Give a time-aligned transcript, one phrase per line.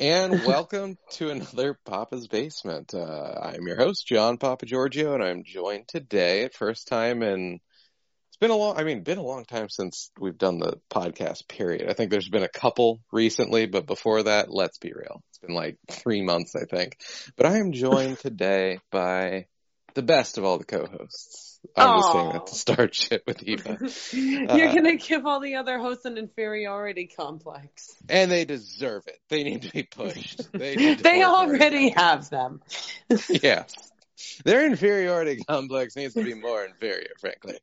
[0.00, 2.94] and welcome to another Papa's Basement.
[2.94, 7.58] Uh, I'm your host, John Papageorgiou, and I'm joined today, first time in,
[8.28, 11.48] it's been a long, I mean, been a long time since we've done the podcast
[11.48, 11.90] period.
[11.90, 15.20] I think there's been a couple recently, but before that, let's be real.
[15.30, 16.98] It's been like three months, I think.
[17.36, 19.46] But I am joined today by
[19.94, 20.64] the best of all the
[21.76, 21.76] co-hosts.
[21.76, 23.78] I'm just saying that to start shit with Eva.
[24.12, 27.94] You're uh, gonna give all the other hosts an inferiority complex.
[28.08, 29.18] And they deserve it.
[29.28, 30.52] They need to be pushed.
[30.52, 32.60] They, they already have them.
[33.28, 33.74] yes.
[34.44, 37.58] Their inferiority complex needs to be more inferior, frankly.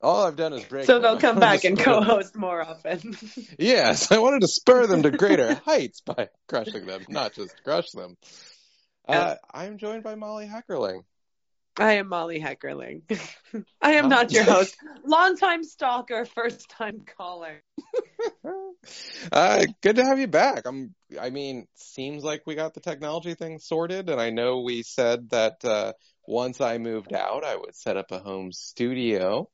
[0.00, 0.86] All I've done is break.
[0.86, 3.16] So they'll come back and co-host more often.
[3.58, 7.90] yes, I wanted to spur them to greater heights by crushing them, not just crush
[7.90, 8.16] them.
[9.08, 11.02] Uh, I'm joined by Mollie Heckerling.
[11.78, 13.02] I am Mollie Heckerling.
[13.80, 14.76] I am not your host.
[15.04, 17.62] Longtime stalker, first time caller.
[19.32, 20.62] uh, good to have you back.
[20.66, 20.94] I'm.
[21.20, 25.30] I mean, seems like we got the technology thing sorted, and I know we said
[25.30, 25.92] that uh,
[26.26, 29.48] once I moved out, I would set up a home studio,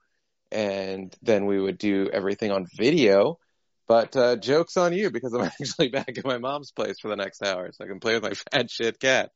[0.50, 3.38] and then we would do everything on video.
[3.86, 7.16] But uh, jokes on you because I'm actually back at my mom's place for the
[7.16, 9.30] next hour, so I can play with my fat shit cat.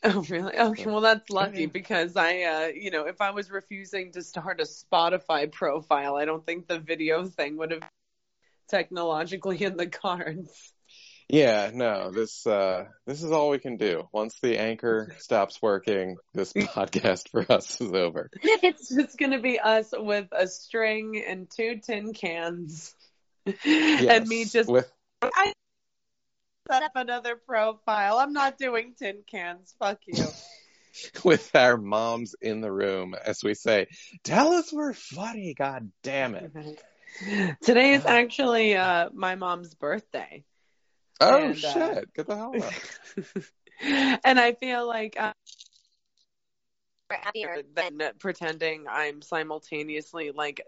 [0.04, 0.58] Oh, really?
[0.58, 0.86] Okay.
[0.86, 4.64] Well, that's lucky because I, uh, you know, if I was refusing to start a
[4.64, 7.82] Spotify profile, I don't think the video thing would have
[8.70, 10.72] technologically in the cards.
[11.28, 14.08] Yeah, no, this, uh, this is all we can do.
[14.10, 18.30] Once the anchor stops working, this podcast for us is over.
[18.42, 22.94] It's just going to be us with a string and two tin cans.
[23.44, 24.90] Yes, and me just with
[25.22, 25.54] I set
[26.70, 28.18] up another profile.
[28.18, 29.74] I'm not doing tin cans.
[29.78, 30.26] Fuck you.
[31.24, 33.86] With our moms in the room, as we say,
[34.24, 35.54] tell us we're funny.
[35.54, 36.52] God damn it.
[37.62, 40.44] Today is actually uh, my mom's birthday.
[41.20, 41.98] Oh and, uh, shit!
[41.98, 44.20] Uh, Get the hell out.
[44.24, 45.32] and I feel like uh,
[47.10, 50.62] happier than pretending I'm simultaneously like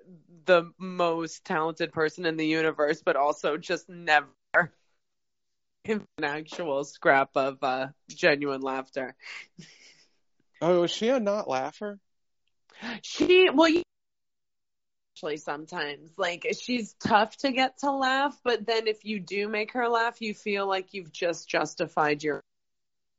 [0.44, 4.28] the most talented person in the universe, but also just never
[5.88, 9.14] an actual scrap of uh, genuine laughter.
[10.60, 11.98] Oh, is she a not laugher?
[13.02, 13.82] She well,
[15.14, 19.72] actually sometimes like she's tough to get to laugh, but then if you do make
[19.72, 22.42] her laugh, you feel like you've just justified your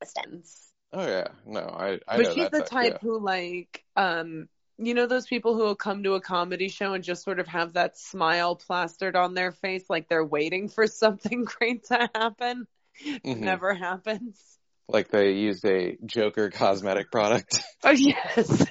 [0.02, 0.72] existence.
[0.92, 2.00] Oh yeah, no, I.
[2.08, 2.98] I but she's the type, type yeah.
[3.02, 4.48] who like um
[4.78, 7.48] you know those people who will come to a comedy show and just sort of
[7.48, 12.68] have that smile plastered on their face like they're waiting for something great to happen?
[13.06, 13.44] Mm-hmm.
[13.44, 14.40] never happens.
[14.88, 17.60] Like they used a joker cosmetic product.
[17.84, 18.66] Oh yes.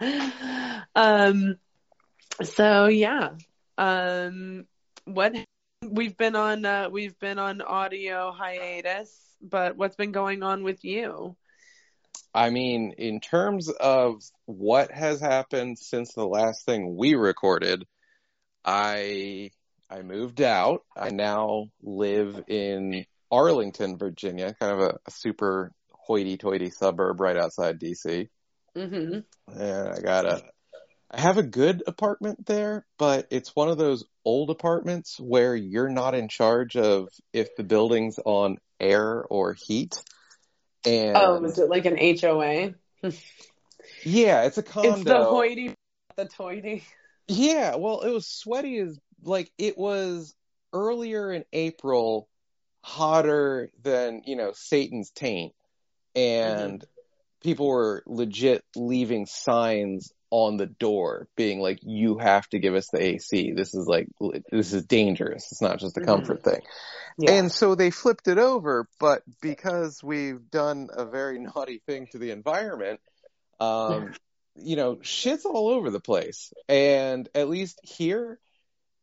[0.96, 1.56] Um
[2.42, 3.30] so yeah.
[3.78, 4.66] Um
[5.04, 5.36] what
[5.82, 10.84] we've been on uh we've been on audio hiatus but what's been going on with
[10.84, 11.36] you
[12.34, 17.84] I mean, in terms of what has happened since the last thing we recorded,
[18.64, 19.50] I
[19.90, 20.84] I moved out.
[20.96, 27.78] I now live in Arlington, Virginia, kind of a, a super hoity-toity suburb right outside
[27.78, 28.28] DC.
[28.76, 29.20] Mm-hmm.
[29.60, 30.42] And I got a,
[31.10, 35.90] I have a good apartment there, but it's one of those old apartments where you're
[35.90, 40.02] not in charge of if the building's on air or heat.
[40.84, 42.74] And oh, is it like an HOA?
[44.04, 44.94] yeah, it's a condo.
[44.94, 45.74] It's the hoity,
[46.16, 46.84] the toity.
[47.28, 50.34] Yeah, well, it was sweaty as like it was
[50.72, 52.28] earlier in April,
[52.82, 55.54] hotter than you know Satan's taint,
[56.14, 57.48] and mm-hmm.
[57.48, 62.88] people were legit leaving signs on the door being like you have to give us
[62.90, 64.08] the AC this is like
[64.50, 66.50] this is dangerous it's not just a comfort mm-hmm.
[66.52, 66.62] thing
[67.18, 67.32] yeah.
[67.32, 72.18] and so they flipped it over but because we've done a very naughty thing to
[72.18, 72.98] the environment
[73.60, 74.14] um
[74.56, 78.40] you know shit's all over the place and at least here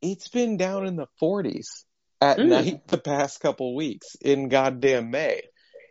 [0.02, 1.84] it's been down in the 40s
[2.22, 2.48] at mm.
[2.48, 5.44] night the past couple weeks in goddamn May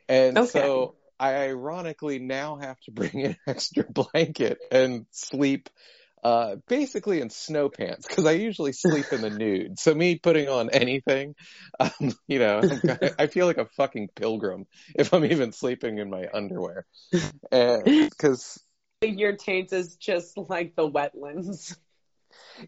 [0.09, 0.49] and okay.
[0.49, 5.69] so I ironically now have to bring an extra blanket and sleep
[6.25, 9.79] uh, basically in snow pants because I usually sleep in the nude.
[9.79, 11.35] So me putting on anything,
[11.79, 11.91] um,
[12.27, 12.63] you know,
[13.19, 16.87] I feel like a fucking pilgrim if I'm even sleeping in my underwear.
[17.51, 18.61] Because
[19.01, 21.77] your taint is just like the wetlands.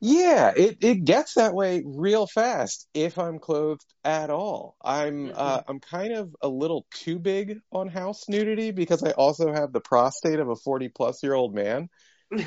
[0.00, 4.76] Yeah, it, it gets that way real fast if I'm clothed at all.
[4.82, 5.32] I'm mm-hmm.
[5.36, 9.72] uh, I'm kind of a little too big on house nudity because I also have
[9.72, 11.88] the prostate of a 40 plus year old man.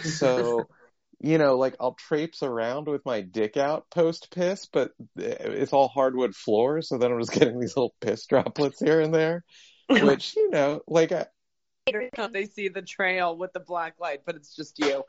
[0.02, 0.66] So
[1.24, 5.88] you know, like I'll traipse around with my dick out post piss, but it's all
[5.88, 9.46] hardwood floors, so then I'm just getting these little piss droplets here and there,
[9.90, 11.28] which you know, like I,
[12.32, 15.04] they see the trail with the black light, but it's just you.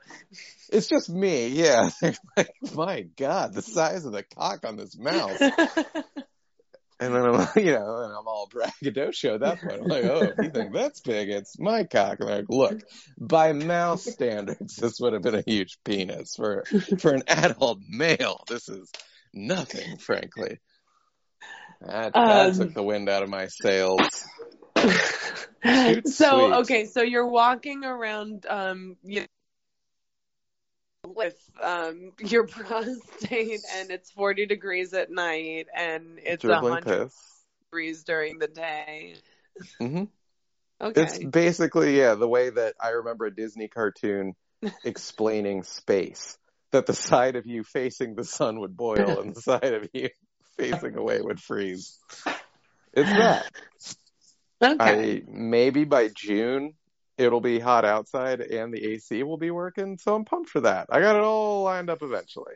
[0.71, 1.91] It's just me, yeah.
[2.37, 5.41] like, my God, the size of the cock on this mouse.
[5.41, 9.83] and then I'm, you know, and I'm all braggadocio at that point.
[9.83, 12.21] I'm like, oh, if you think that's big, it's my cock.
[12.21, 12.81] And I'm like, look,
[13.19, 16.65] by mouse standards, this would have been a huge penis for
[16.99, 18.43] for an adult male.
[18.49, 18.91] This is
[19.33, 20.59] nothing, frankly.
[21.81, 24.27] That, that um, took the wind out of my sails.
[25.65, 26.55] so sweet.
[26.59, 29.25] okay, so you're walking around, um, you
[31.07, 37.11] with um your prostate, and it's 40 degrees at night, and it's a hundred
[37.71, 39.15] degrees during the day.
[39.81, 40.05] Mm-hmm.
[40.81, 41.01] Okay.
[41.01, 44.35] It's basically yeah the way that I remember a Disney cartoon
[44.85, 46.39] explaining space.
[46.73, 50.09] That the side of you facing the sun would boil, and the side of you
[50.57, 52.01] facing away would freeze.
[52.93, 53.49] It's that.
[54.65, 55.23] Okay.
[55.23, 56.75] I maybe by June
[57.17, 60.89] it'll be hot outside and the AC will be working, so I'm pumped for that.
[60.91, 62.55] I got it all lined up eventually.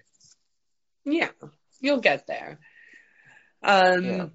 [1.05, 1.31] Yeah,
[1.81, 2.58] you'll get there.
[3.62, 4.26] Um yeah.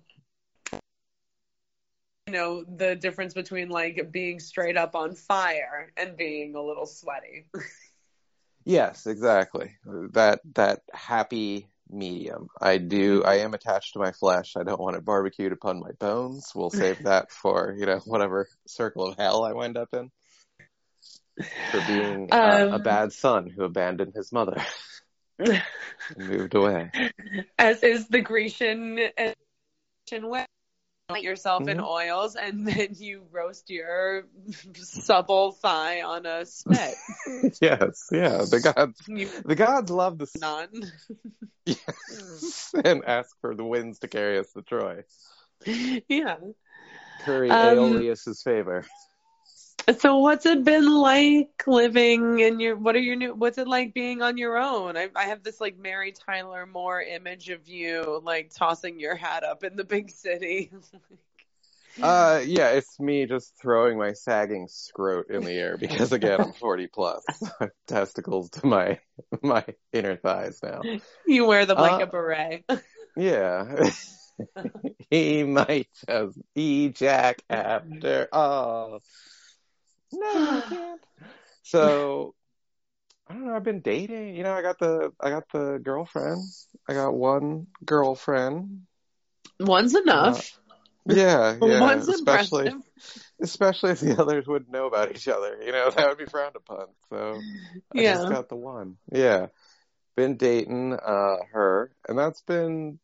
[2.27, 6.85] you know, the difference between like being straight up on fire and being a little
[6.85, 7.47] sweaty.
[8.63, 9.75] yes, exactly.
[10.11, 12.47] That that happy medium.
[12.61, 13.19] I do.
[13.19, 13.29] Mm-hmm.
[13.29, 14.53] I am attached to my flesh.
[14.57, 16.51] I don't want it barbecued upon my bones.
[16.55, 20.11] We'll save that for you know whatever circle of hell I wind up in.
[21.71, 24.63] For being uh, um, a, a bad son who abandoned his mother
[25.39, 25.63] and
[26.17, 26.91] moved away.
[27.57, 29.31] As is the Grecian uh,
[30.11, 30.45] way
[31.21, 31.69] yourself mm-hmm.
[31.69, 34.23] in oils and then you roast your
[34.75, 36.95] supple thigh on a spit.
[37.61, 38.43] yes, yeah.
[38.49, 40.91] The gods you, the gods love the sun.
[41.65, 42.73] yes.
[42.83, 45.03] and ask for the winds to carry us to Troy.
[45.65, 46.37] Yeah.
[47.21, 48.85] Curry um, Aeolus' favor.
[49.99, 53.93] So what's it been like living in your what are your new what's it like
[53.93, 54.95] being on your own?
[54.95, 59.43] I I have this like Mary Tyler Moore image of you like tossing your hat
[59.43, 60.71] up in the big city.
[62.01, 66.53] uh yeah, it's me just throwing my sagging scrot in the air because again I'm
[66.53, 67.23] 40 plus.
[67.87, 68.99] testicles to my
[69.41, 70.81] my inner thighs now.
[71.27, 72.63] You wear them like uh, a beret.
[73.17, 73.89] yeah.
[75.09, 79.01] he might just ejac after all.
[80.19, 81.01] No, I can't.
[81.63, 82.35] So
[83.27, 83.55] I don't know.
[83.55, 84.35] I've been dating.
[84.35, 86.43] You know, I got the I got the girlfriend.
[86.87, 88.81] I got one girlfriend.
[89.59, 90.59] One's enough.
[91.09, 91.79] Uh, yeah, yeah.
[91.81, 93.23] One's especially impressive.
[93.41, 95.57] especially if the others wouldn't know about each other.
[95.63, 96.87] You know, that would be frowned upon.
[97.09, 97.39] So
[97.95, 98.15] I yeah.
[98.15, 98.97] just got the one.
[99.11, 99.47] Yeah.
[100.15, 102.99] Been dating uh her and that's been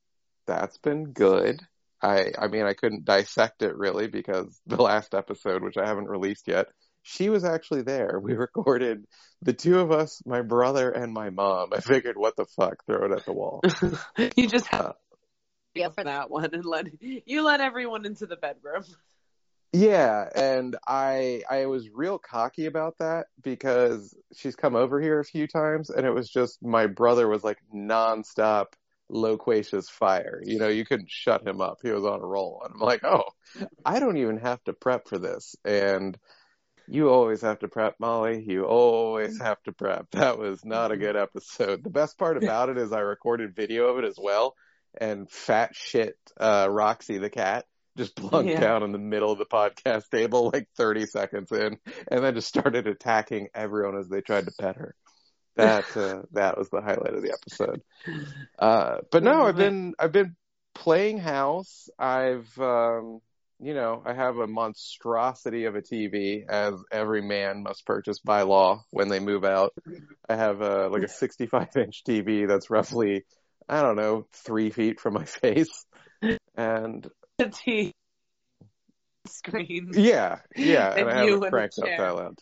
[0.46, 1.62] that's been good.
[2.02, 6.08] I I mean I couldn't dissect it really because the last episode, which I haven't
[6.08, 6.68] released yet,
[7.04, 8.20] she was actually there.
[8.22, 9.06] We recorded
[9.42, 11.70] the two of us, my brother and my mom.
[11.74, 13.62] I figured, what the fuck, throw it at the wall.
[14.36, 14.94] you just uh,
[15.74, 18.84] yeah for that one and let you let everyone into the bedroom.
[19.72, 25.26] Yeah, and I I was real cocky about that because she's come over here a
[25.26, 28.68] few times, and it was just my brother was like nonstop
[29.10, 30.42] loquacious fire.
[30.44, 31.78] You know, you couldn't shut him up.
[31.84, 33.26] He was on a roll, and I'm like, oh,
[33.86, 36.18] I don't even have to prep for this, and
[36.90, 38.44] you always have to prep, Mollie.
[38.46, 40.08] You always have to prep.
[40.12, 41.04] That was not a mm-hmm.
[41.04, 41.84] good episode.
[41.84, 44.56] The best part about it is I recorded video of it as well,
[45.00, 47.66] and fat shit uh, Roxy the cat
[47.96, 48.60] just plunked yeah.
[48.60, 51.78] down in the middle of the podcast table like 30 seconds in,
[52.10, 54.96] and then just started attacking everyone as they tried to pet her.
[55.58, 57.82] That uh, that was the highlight of the episode.
[58.58, 60.36] Uh, but no, I've been I've been
[60.74, 61.90] playing house.
[62.00, 63.20] I've um,
[63.60, 68.44] you know, I have a monstrosity of a TV as every man must purchase by
[68.44, 69.74] law when they move out.
[70.28, 73.26] I have a, like a 65 inch TV that's roughly,
[73.68, 75.86] I don't know, three feet from my face.
[76.56, 77.92] And the TV
[79.28, 79.92] screen.
[79.94, 82.40] Yeah, yeah, and, and I have it cranked up that loud.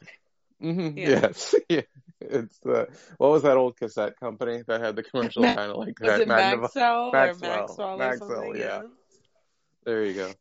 [0.61, 1.09] Mm-hmm, yeah.
[1.09, 1.81] Yes, yeah.
[2.19, 5.99] It's the what was that old cassette company that had the commercial kind of like
[5.99, 6.21] that?
[6.21, 7.99] It Maxell, Maxell or Maxwell?
[7.99, 8.63] Maxell, yeah.
[8.63, 8.81] yeah.
[9.85, 10.31] There you go.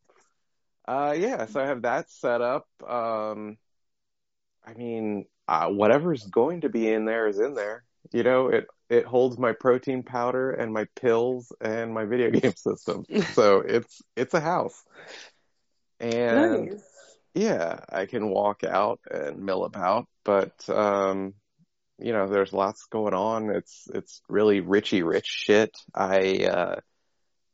[0.89, 2.67] Uh, yeah, so I have that set up.
[2.87, 3.57] Um,
[4.65, 7.85] I mean, uh, whatever's going to be in there is in there.
[8.13, 12.55] You know, it it holds my protein powder and my pills and my video game
[12.57, 13.05] system.
[13.33, 14.81] so it's it's a house.
[15.99, 16.85] And nice.
[17.35, 21.35] yeah, I can walk out and mill about, but um,
[21.99, 23.51] you know, there's lots going on.
[23.51, 25.77] It's it's really richy rich shit.
[25.93, 26.77] I uh,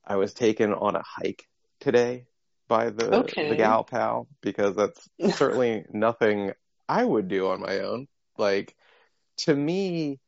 [0.04, 1.46] I was taken on a hike
[1.80, 2.26] today
[2.68, 3.48] by the Okay.
[3.48, 6.52] the gal pal because that's certainly nothing
[6.88, 8.08] I would do on my own.
[8.38, 8.74] Like
[9.38, 10.20] to me,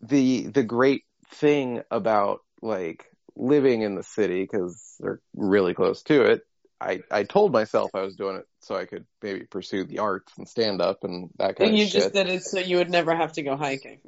[0.00, 6.22] the the great thing about like living in the city because they're really close to
[6.22, 6.42] it.
[6.80, 10.32] I I told myself I was doing it so I could maybe pursue the arts
[10.36, 11.68] and stand up and that kind of thing.
[11.68, 12.02] And you of shit.
[12.02, 14.00] just did it so you would never have to go hiking.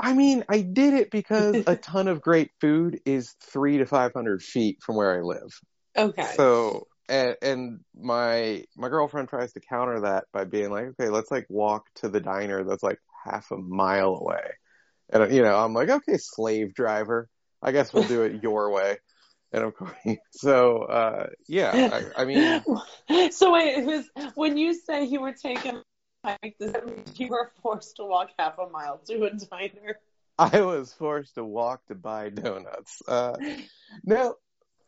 [0.00, 4.12] I mean, I did it because a ton of great food is three to five
[4.12, 5.52] hundred feet from where I live.
[5.96, 6.32] Okay.
[6.36, 11.30] So, and, and my my girlfriend tries to counter that by being like, okay, let's
[11.30, 14.52] like walk to the diner that's like half a mile away.
[15.10, 17.28] And you know, I'm like, okay, slave driver,
[17.62, 18.96] I guess we'll do it your way.
[19.52, 19.92] And of course,
[20.32, 22.64] so uh, yeah, I, I mean,
[23.32, 25.82] so wait, it was when you say you were taken
[26.24, 29.30] a hike, does that mean you were forced to walk half a mile to a
[29.30, 29.98] diner?
[30.38, 33.02] I was forced to walk to buy donuts.
[33.06, 33.36] Uh,
[34.02, 34.36] no,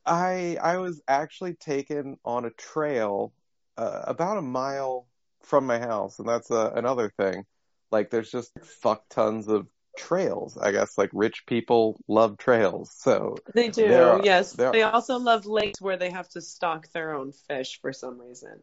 [0.07, 3.33] I I was actually taken on a trail
[3.77, 5.07] uh, about a mile
[5.43, 7.45] from my house, and that's uh, another thing.
[7.91, 10.57] Like, there's just fuck tons of trails.
[10.59, 14.53] I guess like rich people love trails, so They do, are- yes.
[14.73, 18.61] They also love lakes where they have to stock their own fish for some reason.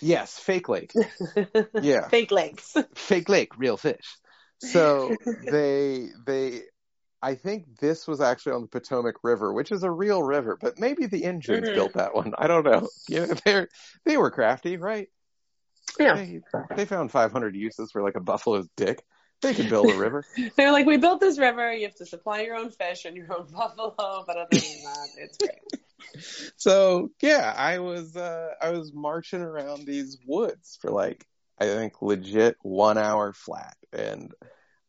[0.00, 0.94] yes, fake lake,
[1.78, 2.76] yeah, Fake lakes.
[2.94, 4.16] fake lake, real fish.
[4.58, 5.20] So
[5.50, 6.62] they they
[7.22, 10.78] I think this was actually on the Potomac River, which is a real river, but
[10.78, 11.74] maybe the Indians Mhm.
[11.74, 12.32] built that one.
[12.36, 12.88] I don't know.
[13.08, 13.66] You know, they
[14.04, 15.08] they were crafty, right?
[15.98, 16.14] Yeah.
[16.14, 16.40] They,
[16.74, 19.02] they found 500 uses for like a buffalo's dick.
[19.40, 20.24] They could build a river.
[20.56, 21.72] They're like, we built this river.
[21.72, 25.08] You have to supply your own fish and your own buffalo, but other than that,
[25.16, 25.58] it's great.
[26.56, 31.24] So yeah, I was uh I was marching around these woods for like
[31.58, 34.32] I think legit one hour flat, and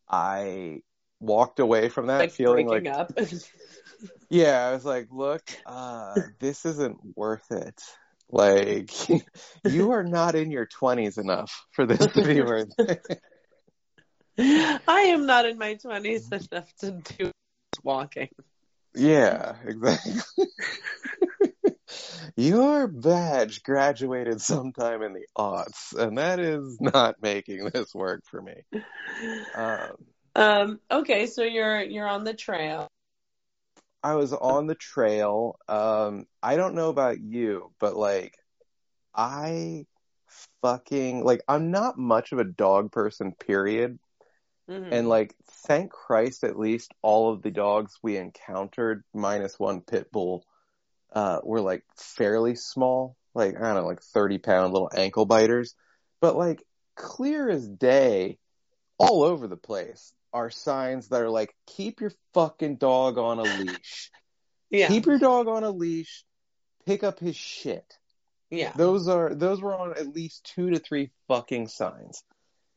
[0.10, 0.82] I
[1.24, 3.12] walked away from that Like feeling like up.
[4.30, 7.80] Yeah, I was like, look, uh, this isn't worth it.
[8.32, 8.92] Like,
[9.64, 13.22] you are not in your 20s enough for this to be worth it.
[14.88, 17.32] I am not in my twenties enough to do
[17.84, 18.30] walking.
[18.96, 20.22] Yeah, exactly.
[22.36, 28.42] Your badge graduated sometime in the aughts, and that is not making this work for
[28.42, 28.56] me.
[29.56, 29.96] Um,
[30.36, 32.88] Um, okay, so you're you're on the trail.
[34.04, 35.58] I was on the trail.
[35.68, 38.38] Um, I don't know about you, but like,
[39.16, 39.86] I
[40.62, 44.00] fucking like I'm not much of a dog person, period.
[44.70, 44.92] Mhm.
[44.92, 45.36] And like,
[45.68, 50.46] thank Christ, at least all of the dogs we encountered, minus one pit bull,
[51.14, 55.76] uh, were like fairly small, like I don't know, like thirty pound little ankle biters.
[56.22, 56.64] But like,
[56.96, 58.40] clear as day,
[58.98, 63.44] all over the place are signs that are like, keep your fucking dog on a
[63.44, 64.12] leash.
[64.70, 66.26] yeah, Keep your dog on a leash.
[66.86, 67.98] Pick up his shit.
[68.50, 72.24] yeah, Those are those were on at least two to three fucking signs.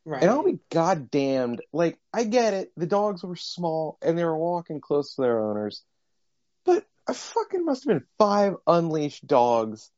[0.04, 0.22] right.
[0.22, 1.62] And I'll be goddamned.
[1.72, 2.72] Like I get it.
[2.76, 5.82] The dogs were small and they were walking close to their owners,
[6.64, 9.90] but I fucking must have been five unleashed dogs.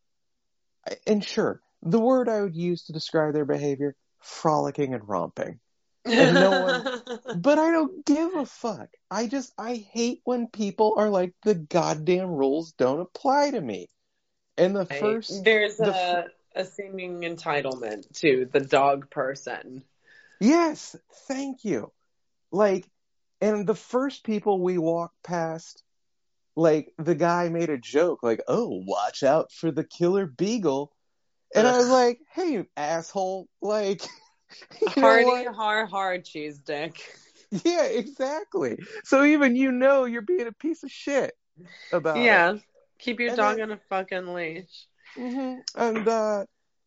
[1.06, 5.60] And sure, the word I would use to describe their behavior: frolicking and romping.
[6.04, 6.84] And no
[7.34, 8.88] But I don't give a fuck.
[9.10, 13.88] I just I hate when people are like the goddamn rules don't apply to me.
[14.56, 15.00] And the Right.
[15.00, 19.84] first There's the a a seeming entitlement to the dog person.
[20.40, 20.96] Yes,
[21.28, 21.92] thank you.
[22.52, 22.88] Like
[23.40, 25.82] and the first people we walked past
[26.56, 30.92] like the guy made a joke like, "Oh, watch out for the killer beagle."
[31.54, 34.02] And I was like, "Hey, asshole." Like
[34.88, 37.00] Hardy, har, hard cheese dick.
[37.64, 38.78] Yeah, exactly.
[39.04, 41.32] So even you know you're being a piece of shit
[41.92, 42.24] about it.
[42.24, 42.54] yeah,
[42.98, 44.86] keep your And dog then- on a fucking leash.
[45.16, 46.44] hmm And uh,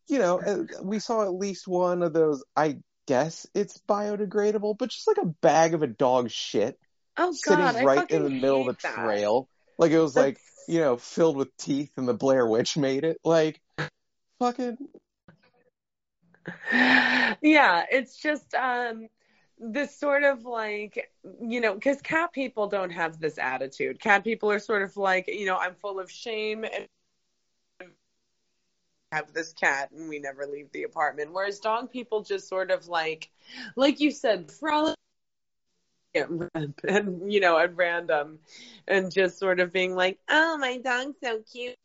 [0.08, 2.44] you know, uh, we saw at least one of those.
[2.56, 2.78] I
[3.08, 6.78] guess it's biodegradable, but just like a bag of a dog shit
[7.16, 8.94] Oh sitting God, right in the middle of the that.
[8.94, 9.48] trail.
[9.78, 10.38] Like it was like
[10.68, 13.18] you know filled with teeth, and the Blair Witch made it.
[13.24, 13.60] Like
[14.38, 14.76] fucking
[16.72, 19.08] yeah, it's just um
[19.58, 24.00] this sort of like you know because cat people don't have this attitude.
[24.00, 26.86] Cat people are sort of like you know I'm full of shame and
[29.12, 31.32] have this cat and we never leave the apartment.
[31.32, 33.30] Whereas dog people just sort of like
[33.76, 34.96] like you said frolic
[36.14, 38.38] and you know at random
[38.86, 41.76] and just sort of being like oh my dog's so cute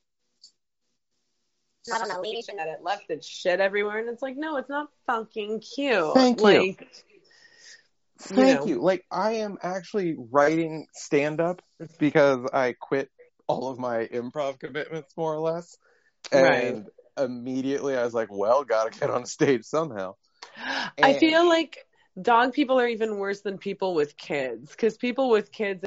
[1.88, 4.70] not on a leash and it left its shit everywhere and it's like no it's
[4.70, 6.46] not fucking cute Thank you.
[6.46, 6.88] like
[8.20, 8.66] Thank know.
[8.66, 8.82] you.
[8.82, 11.62] Like I am actually writing stand up
[12.00, 13.10] because I quit
[13.48, 15.78] all of my improv commitments more or less.
[16.34, 16.64] Right.
[16.64, 20.16] And immediately I was like, well, gotta get on stage somehow.
[21.02, 21.78] I feel like
[22.20, 25.84] dog people are even worse than people with kids because people with kids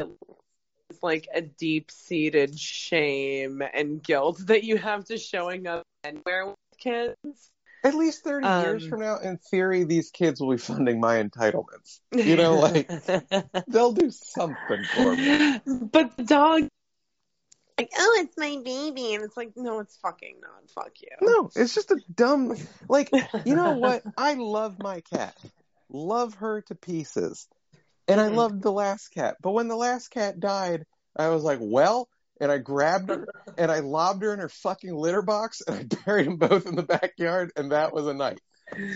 [0.90, 6.46] it's like a deep seated shame and guilt that you have to showing up anywhere
[6.46, 7.50] with kids.
[7.82, 11.22] At least 30 years Um, from now, in theory, these kids will be funding my
[11.22, 12.00] entitlements.
[12.12, 12.90] You know, like,
[13.68, 15.60] they'll do something for me.
[15.66, 16.68] but the dog
[17.78, 20.70] like, oh, it's my baby, and it's like, no, it's fucking not.
[20.74, 21.08] Fuck you.
[21.22, 22.54] No, it's just a dumb,
[22.90, 23.10] like,
[23.46, 24.02] you know what?
[24.18, 25.34] I love my cat.
[25.88, 27.48] Love her to pieces.
[28.06, 28.34] And I Mhm.
[28.34, 29.38] loved the last cat.
[29.40, 30.84] But when the last cat died,
[31.16, 32.10] I was like, well,
[32.40, 33.26] and I grabbed her
[33.58, 36.74] and I lobbed her in her fucking litter box and I buried them both in
[36.74, 38.40] the backyard and that was a night.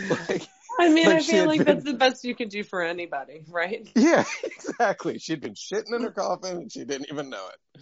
[0.09, 0.47] Like,
[0.81, 3.45] I mean, Like I feel like been- that's the best you can do for anybody,
[3.49, 3.89] right?
[3.97, 5.19] yeah, exactly.
[5.19, 7.79] She'd been shitting in her coffin and she didn't even know it.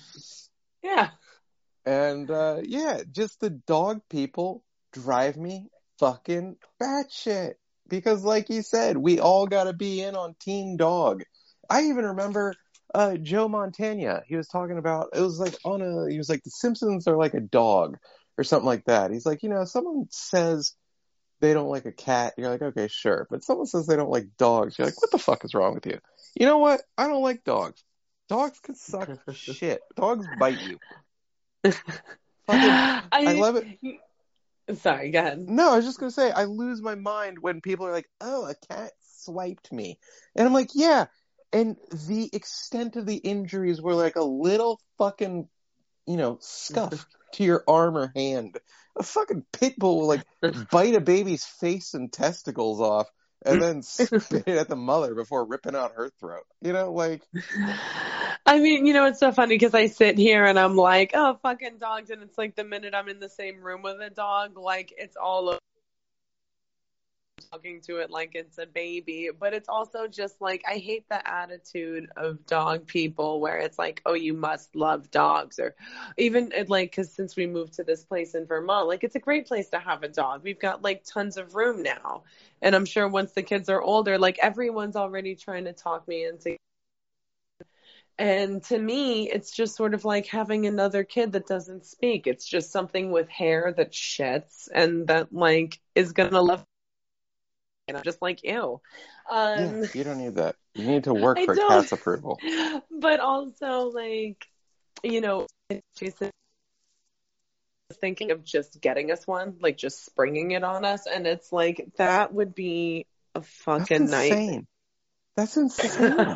[0.83, 1.11] Yeah.
[1.85, 7.55] And uh yeah, just the dog people drive me fucking batshit.
[7.89, 11.23] Because like you said, we all gotta be in on Team Dog.
[11.69, 12.55] I even remember
[12.95, 14.23] uh Joe Montana.
[14.27, 17.17] He was talking about it was like on a he was like the Simpsons are
[17.17, 17.99] like a dog
[18.39, 19.11] or something like that.
[19.11, 20.75] He's like, you know, someone says
[21.41, 23.27] they don't like a cat, you're like, okay, sure.
[23.29, 25.87] But someone says they don't like dogs, you're like, what the fuck is wrong with
[25.87, 25.99] you?
[26.35, 26.83] You know what?
[26.97, 27.83] I don't like dogs.
[28.29, 29.81] Dogs can suck shit.
[29.97, 30.79] Dogs bite you.
[32.47, 34.79] Fucking, I, I love it.
[34.79, 35.49] Sorry, go ahead.
[35.49, 38.47] No, I was just gonna say I lose my mind when people are like, "Oh,
[38.47, 39.99] a cat swiped me,"
[40.37, 41.07] and I'm like, "Yeah,"
[41.53, 45.49] and the extent of the injuries were like a little fucking,
[46.07, 48.59] you know, scuff to your arm or hand.
[48.97, 50.25] A fucking pit bull will like
[50.71, 53.09] bite a baby's face and testicles off,
[53.45, 56.45] and then spit it at the mother before ripping out her throat.
[56.61, 57.23] You know, like
[58.45, 61.39] I mean, you know, it's so funny because I sit here and I'm like, oh,
[61.43, 62.11] fucking dogs.
[62.11, 65.17] And it's like the minute I'm in the same room with a dog, like it's
[65.17, 65.59] all over
[67.51, 69.31] talking to it like it's a baby.
[69.39, 74.03] But it's also just like, I hate the attitude of dog people where it's like,
[74.07, 75.59] oh, you must love dogs.
[75.59, 75.75] Or
[76.17, 79.47] even like, because since we moved to this place in Vermont, like it's a great
[79.47, 80.43] place to have a dog.
[80.43, 82.25] We've got like tons of room now.
[82.61, 86.25] And I'm sure once the kids are older, like everyone's already trying to talk me
[86.27, 86.57] into
[88.19, 92.27] and to me, it's just sort of like having another kid that doesn't speak.
[92.27, 96.65] It's just something with hair that shits and that like is gonna love.
[97.93, 98.81] And I'm just like, ew.
[99.31, 100.57] Um, yeah, you don't need that.
[100.75, 101.69] You need to work I for don't.
[101.69, 102.41] cat's approval.
[102.91, 104.47] but also like,
[105.03, 105.47] you know,
[105.99, 106.31] Jason
[107.91, 111.53] was thinking of just getting us one, like just springing it on us, and it's
[111.53, 114.33] like that would be a That's fucking night.
[114.33, 114.67] insane.
[115.37, 116.35] That's insane.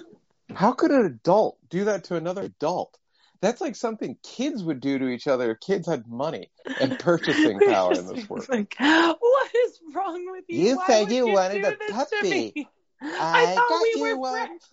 [0.54, 2.96] How could an adult do that to another adult?
[3.44, 7.60] That's like something kids would do to each other if kids had money and purchasing
[7.60, 8.46] power in this world.
[8.48, 10.60] Like, what is wrong with you?
[10.60, 12.52] You Why said you you wanted a puppy.
[12.54, 12.68] me?
[13.02, 14.46] I thought we you were one.
[14.46, 14.68] friends.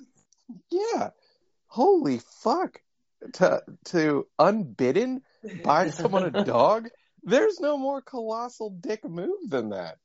[0.69, 1.09] Yeah.
[1.67, 2.79] Holy fuck.
[3.33, 5.21] To to unbidden
[5.65, 6.87] buy someone a dog?
[7.23, 9.97] There's no more colossal dick move than that.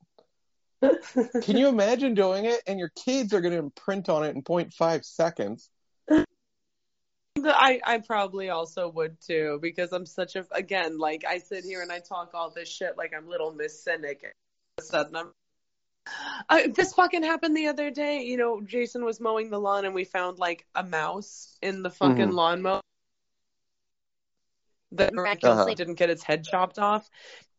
[1.41, 4.43] Can you imagine doing it and your kids are going to imprint on it in
[4.43, 5.71] 0.5 seconds?
[7.45, 11.83] I, I probably also would too because I'm such a again like I sit here
[11.83, 14.23] and I talk all this shit like I'm little Miss Cynic.
[14.25, 14.31] All
[14.79, 15.33] of a sudden I'm.
[16.49, 18.23] I, this fucking happened the other day.
[18.23, 21.91] You know, Jason was mowing the lawn and we found like a mouse in the
[21.91, 22.33] fucking Mhm.
[22.33, 22.81] lawnmower
[24.93, 25.75] that miraculously Uh-huh.
[25.75, 27.11] didn't get its head chopped off.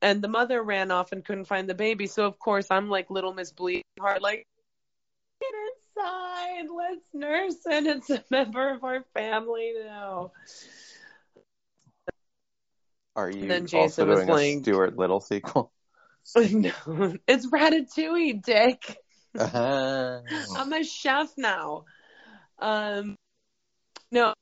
[0.02, 2.08] And the mother ran off and couldn't find the baby.
[2.08, 4.48] So of course I'm like little Miss Bleeding Heart, like
[5.42, 5.54] get
[5.98, 7.88] inside, let's nurse it.
[7.88, 10.32] It's a member of our family now.
[13.16, 15.72] Are you then Jason also was doing playing- a Stuart Little sequel?
[16.36, 16.72] no,
[17.28, 18.98] it's Ratatouille, Dick.
[19.38, 20.20] Uh-huh.
[20.56, 21.86] I'm a chef now.
[22.60, 23.16] Um,
[24.12, 24.34] no,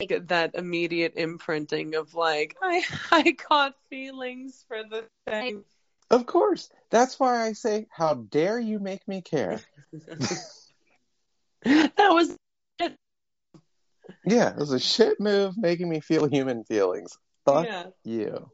[0.00, 2.82] like that immediate imprinting of like I
[3.12, 5.64] I caught feelings for the thing.
[6.10, 6.70] Of course.
[6.90, 9.60] That's why I say, how dare you make me care?
[11.96, 12.36] that was
[14.26, 17.16] Yeah, it was a shit move making me feel human feelings.
[17.46, 17.86] Fuck yeah.
[18.04, 18.50] you.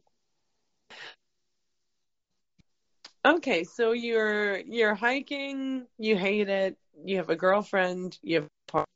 [3.24, 8.70] Okay, so you're you're hiking, you hate it, you have a girlfriend, you have a
[8.72, 8.86] partner.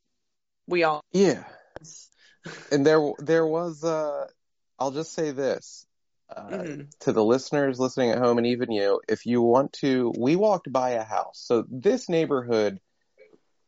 [0.66, 1.44] we all Yeah.
[2.70, 4.26] And there there was uh
[4.78, 5.86] I'll just say this.
[6.34, 6.90] Uh, Mhm.
[7.00, 10.72] to the listeners listening at home and even you, if you want to, we walked
[10.72, 11.38] by a house.
[11.44, 12.80] So this neighborhood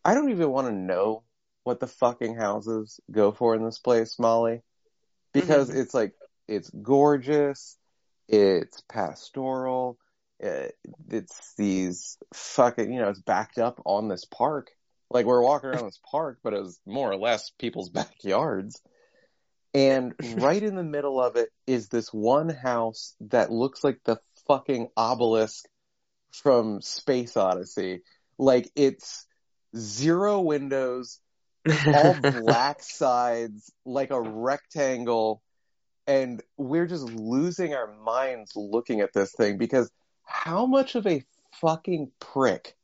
[0.07, 1.25] I don't even want to know
[1.65, 4.63] what the fucking houses go for in this place, Mollie,
[5.33, 5.77] because Mhm.
[5.81, 6.15] it's like
[6.47, 7.77] it's gorgeous,
[8.29, 9.99] it's pastoral,
[10.41, 10.69] uh,
[11.11, 14.71] it's these fucking you know it's backed up on this park.
[15.11, 18.81] Like we're walking around this park, but it was more or less people's backyards.
[19.75, 24.21] And right in the middle of it is this one house that looks like the
[24.47, 25.67] fucking obelisk
[26.31, 28.03] from Space Odyssey.
[28.39, 29.27] Like it's
[29.75, 31.21] zero windows,
[31.95, 35.43] all black sides, like a rectangle.
[36.07, 39.91] And we're just losing our minds looking at this thing because
[40.25, 41.25] how much of a
[41.61, 42.77] fucking prick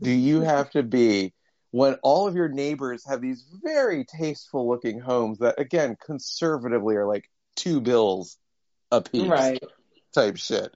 [0.00, 1.32] do you have to be
[1.70, 7.06] when all of your neighbors have these very tasteful looking homes that again conservatively are
[7.06, 8.38] like two bills
[8.92, 9.62] a piece right.
[10.14, 10.72] type shit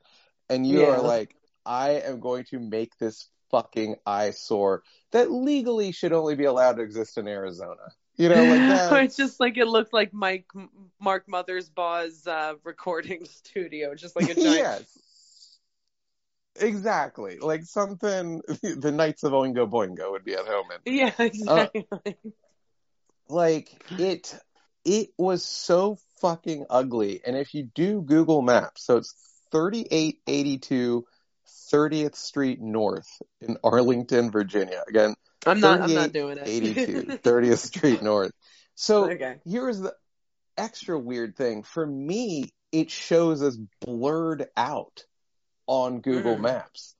[0.49, 0.87] and you Yeah.
[0.87, 4.83] are like i am going to make this fucking eyesore
[5.13, 9.17] that legally should only be allowed to exist in arizona you know like that it's
[9.17, 10.47] just like it looked like Mike
[11.01, 14.59] Mark Mothersbaugh's uh, recording studio, just like a giant.
[14.59, 15.59] yes
[16.61, 21.87] exactly like something the knights of oingo boingo would be at home in Yeah, exactly.
[23.29, 24.37] like it
[24.85, 29.15] it was so fucking ugly and if you do google maps so it's
[29.53, 31.05] 3882
[31.73, 33.09] 30th street north
[33.41, 35.15] in arlington virginia again
[35.47, 35.81] I'm not.
[35.81, 36.49] I'm not doing it.
[36.49, 38.33] 82 30th street north
[38.75, 39.37] so okay.
[39.47, 39.95] here's the
[40.57, 45.05] extra weird thing for me it shows as blurred out
[45.67, 46.41] on google Mm.
[46.43, 46.95] maps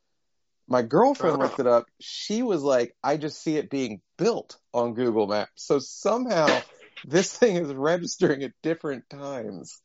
[0.69, 4.95] my girlfriend looked it up she was like i just see it being built on
[4.95, 6.47] google maps so somehow
[7.07, 9.81] this thing is registering at different times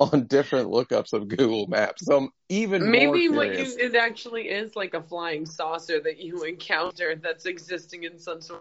[0.00, 2.06] on different lookups of google maps.
[2.06, 6.44] So i'm even Maybe what you it actually is like a flying saucer that you
[6.44, 8.60] encounter that's existing in some sort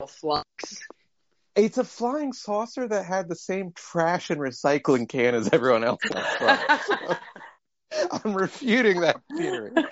[0.00, 0.44] of flux.
[1.54, 6.00] it's a flying saucer that had the same trash and recycling can as everyone else
[8.24, 9.72] i'm refuting that theory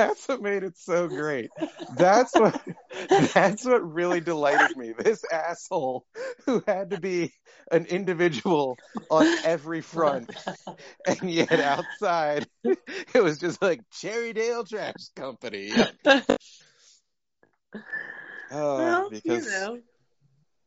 [0.00, 1.50] That's what made it so great.
[1.98, 2.58] That's what
[3.34, 4.94] that's what really delighted me.
[4.98, 6.06] This asshole
[6.46, 7.34] who had to be
[7.70, 8.78] an individual
[9.10, 10.30] on every front,
[11.06, 15.70] and yet outside it was just like Cherrydale Trash Company.
[18.52, 19.78] Oh, well, because you know.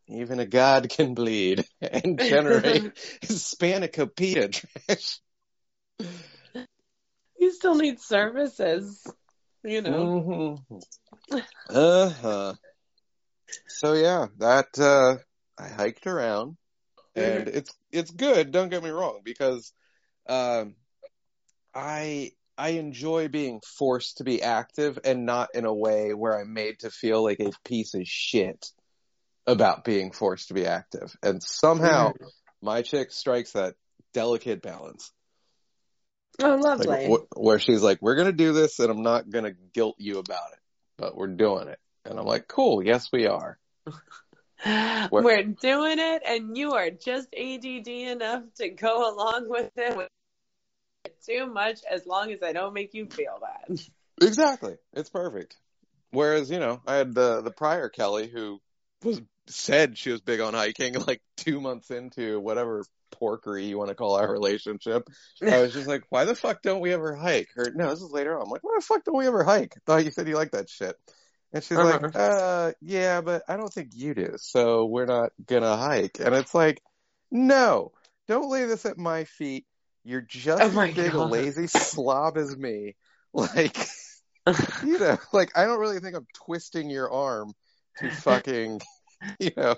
[0.08, 5.20] even a god can bleed and generate Hispanocopia trash.
[7.38, 9.06] You still need services.
[9.64, 10.66] You know.
[11.32, 11.40] Mm-hmm.
[11.70, 12.54] Uh huh.
[13.68, 15.18] So yeah, that uh
[15.62, 16.58] I hiked around
[17.16, 19.72] and it's it's good, don't get me wrong, because
[20.28, 20.76] um
[21.74, 26.54] I I enjoy being forced to be active and not in a way where I'm
[26.54, 28.68] made to feel like a piece of shit
[29.48, 31.16] about being forced to be active.
[31.24, 32.14] And somehow
[32.62, 33.76] my chick strikes that
[34.14, 35.12] delicate balance.
[36.40, 37.14] Oh, Like, lovely.
[37.14, 40.52] wh- where she's like, "We're gonna do this, and I'm not gonna guilt you about
[40.54, 40.60] it,
[40.98, 43.58] but we're doing it." And I'm like, "Cool, yes, we are."
[45.12, 50.08] We're doing it, and you are just ADD enough to go along with it with
[51.26, 53.80] too much, as long as I don't make you feel bad.
[54.22, 55.58] Exactly, it's perfect.
[56.12, 58.62] Whereas, you know, I had the the prior Kelly who
[59.04, 62.86] was said she was big on hiking, like two months into whatever
[63.22, 65.08] porkery you want to call our relationship.
[65.48, 68.12] I was just like, "Why the fuck don't we ever hike?" Or no, this is
[68.12, 68.44] later on.
[68.46, 70.70] I'm like, "Why the fuck don't we ever hike?" Thought you said you liked that
[70.70, 70.96] shit.
[71.54, 72.00] And she's Uh-huh.
[72.00, 76.20] like, uh, yeah, but I don't think you do, so we're not gonna hike.
[76.20, 76.82] And it's like,
[77.32, 77.92] no,
[78.28, 79.66] don't lay this at my feet.
[80.04, 82.96] You're just Oh as big a lazy slob as me.
[83.36, 83.76] Like,
[84.84, 87.54] you know, like I don't really think I'm twisting your arm
[87.98, 88.80] to fucking,
[89.40, 89.76] you know,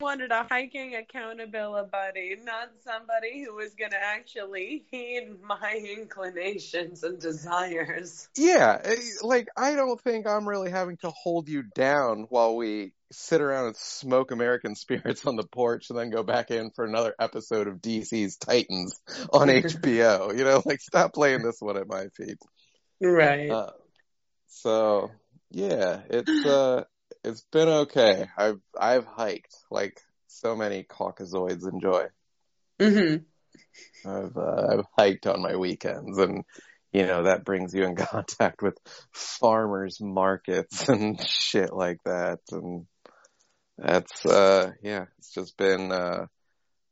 [0.00, 7.02] wanted a hiking accountability buddy, not somebody who was going to actually heed my inclinations
[7.02, 8.28] and desires.
[8.36, 12.92] yeah, eh, like I don't think I'm really having to hold you down while we
[13.12, 16.84] sit around and smoke American spirits on the porch and then go back in for
[16.84, 19.00] another episode of DC's Titans
[19.32, 20.30] on HBO.
[20.40, 22.38] You know, like stop playing this one at my feet.
[23.00, 23.50] Right.
[23.50, 23.72] Uh,
[24.48, 25.10] so
[25.50, 26.84] yeah, it's uh,
[27.24, 28.28] it's been okay.
[28.36, 32.06] I've I've hiked like so many Caucasoids enjoy.
[32.78, 34.08] Mm-hmm.
[34.08, 36.44] I've uh, I've hiked on my weekends, and
[36.92, 38.78] you know that brings you in contact with
[39.12, 42.86] farmers markets and shit like that, and
[43.76, 46.26] that's uh yeah, it's just been uh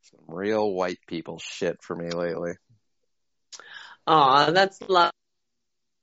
[0.02, 2.52] some real white people shit for me lately.
[4.06, 5.12] Aw, that's love.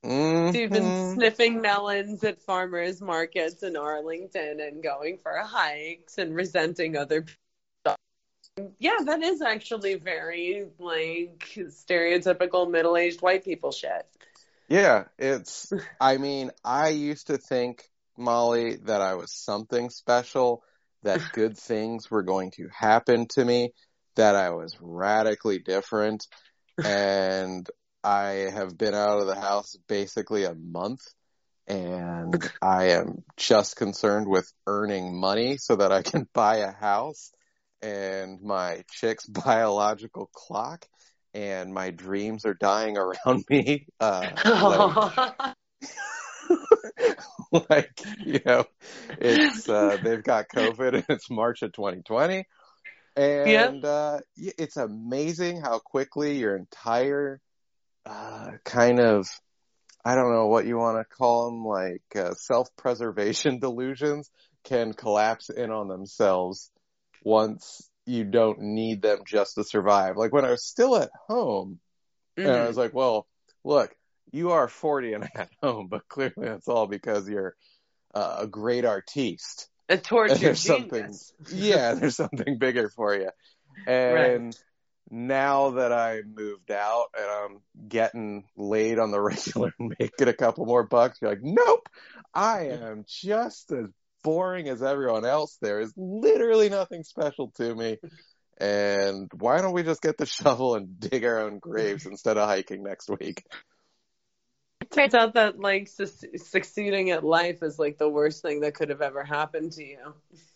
[0.06, 0.54] Mhm.
[0.54, 6.36] So you've been sniffing melons at farmers markets in Arlington and going for hikes and
[6.36, 7.96] resenting other people.
[8.80, 14.06] Yeah, that is actually very like stereotypical middle-aged white people shit.
[14.70, 15.74] Yeah, it's.
[16.00, 20.64] I mean, I used to think, Mollie, that I was something special,
[21.04, 23.74] that good things were going to happen to me,
[24.16, 26.28] that I was radically different,
[26.84, 27.68] and
[28.06, 31.02] I have been out of the house basically a month,
[31.68, 37.32] and I am just concerned with earning money so that I can buy a house
[37.82, 40.86] and my chick's biological clock.
[41.34, 43.88] And my dreams are dying around me.
[44.00, 45.56] Uh, like,
[47.70, 48.66] like, you know,
[49.20, 52.46] it's uh, they've got COVID and it's March of 2020,
[53.18, 57.42] and uh, it's amazing how quickly your entire
[58.06, 59.28] uh, kind of
[60.06, 64.30] I don't know what you want to call them, like uh, self-preservation delusions,
[64.64, 66.72] can collapse in on themselves
[67.24, 70.16] once you don't need them just to survive.
[70.16, 71.80] Like when I was still at home,
[72.38, 73.28] and I was like, well,
[73.64, 73.96] look,
[74.32, 77.56] you are 40 and at home, but clearly that's all because you're
[78.14, 79.70] uh, a great artiste.
[79.90, 81.18] a torture There's something,
[81.52, 83.30] yeah, there's something bigger for you.
[83.88, 84.56] And
[85.10, 90.34] now that I moved out and I'm getting laid on the regular and making a
[90.34, 91.88] couple more bucks, you're like, nope,
[92.34, 93.88] I am just as
[94.24, 95.58] boring as everyone else.
[95.62, 97.98] There is literally nothing special to me.
[98.58, 102.48] And why don't we just get the shovel and dig our own graves instead of
[102.48, 103.46] hiking next week?
[104.92, 108.90] Turns out that like su- succeeding at life is like the worst thing that could
[108.90, 110.14] have ever happened to you.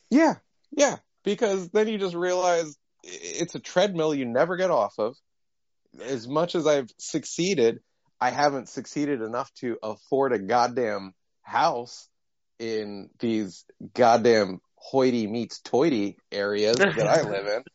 [0.10, 0.36] Yeah,
[0.72, 5.16] yeah, because then you just realize it's a treadmill you never get off of.
[6.02, 7.80] As much as I've succeeded,
[8.22, 12.08] I haven't succeeded enough to afford a goddamn house
[12.60, 17.64] in these goddamn hoity meets toity areas that I live in.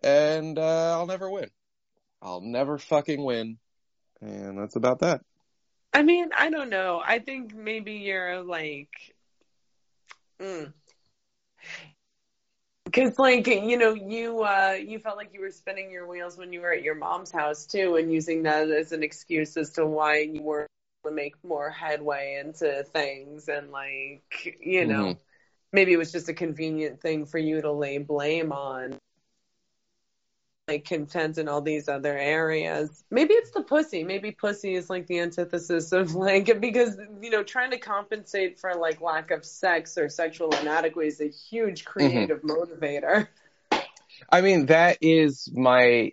[0.00, 1.50] And uh, I'll never win.
[2.22, 3.58] I'll never fucking win.
[4.20, 5.22] And that's about that.
[5.92, 7.02] I mean, I don't know.
[7.04, 8.90] I think maybe you're like,
[10.40, 10.72] mm.
[12.92, 16.52] Cause like, you know, you, uh, you felt like you were spinning your wheels when
[16.52, 19.86] you were at your mom's house too and using that as an excuse as to
[19.86, 20.62] why you were
[21.04, 25.18] able to make more headway into things and like, you know, Mhm.
[25.72, 28.98] maybe it was just a convenient thing for you to lay blame on.
[30.68, 33.02] Like content in all these other areas.
[33.10, 34.04] Maybe it's the pussy.
[34.04, 38.74] Maybe pussy is like the antithesis of like because you know trying to compensate for
[38.74, 43.28] like lack of sex or sexual inadequacy is a huge creative motivator.
[44.30, 46.12] I mean, that is my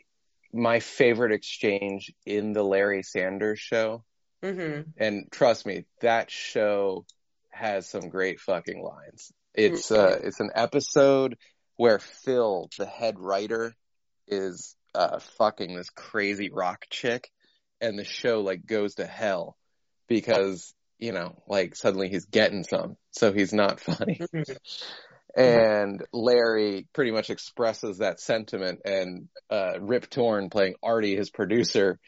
[0.54, 4.04] my favorite exchange in the Larry Sanders show.
[4.42, 7.06] hmm And trust me, that show
[7.50, 9.32] has some great fucking lines.
[9.54, 11.38] It's uh it's an episode
[11.78, 13.74] where Phil, the head writer,
[14.28, 17.30] is uh fucking this crazy rock chick
[17.82, 19.58] and the show like goes to hell
[20.08, 24.20] because, you know, like suddenly he's getting some, so he's not funny.
[25.38, 32.00] And Larry pretty much expresses that sentiment and uh Rip Torn playing Artie, his producer,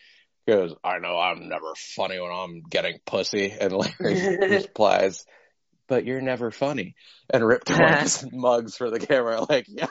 [0.47, 5.25] goes, I know I'm never funny when I'm getting pussy and Larry replies,
[5.87, 6.95] But you're never funny.
[7.29, 9.89] And Rip Torn mugs for the camera like, Yep.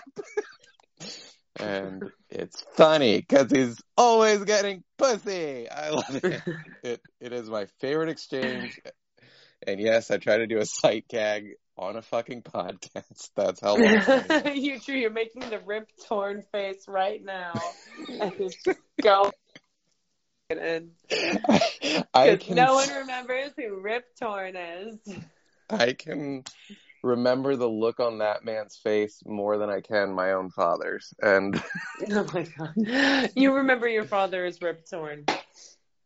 [1.61, 5.69] And it's funny because he's always getting pussy.
[5.69, 6.43] I love it.
[6.83, 8.81] It it is my favorite exchange.
[9.67, 13.31] And yes, I try to do a sight gag on a fucking podcast.
[13.37, 14.55] That's how long.
[14.55, 14.95] You true.
[14.95, 17.55] You're making the rip torn face right now,
[18.09, 19.33] and it's just going.
[20.49, 20.91] And
[22.39, 24.97] can no one remembers who Rip Torn is.
[25.69, 26.45] I can
[27.03, 31.13] remember the look on that man's face more than I can my own father's.
[31.21, 31.61] And
[32.11, 33.31] Oh my god!
[33.37, 35.25] You remember your father as Rip Torn.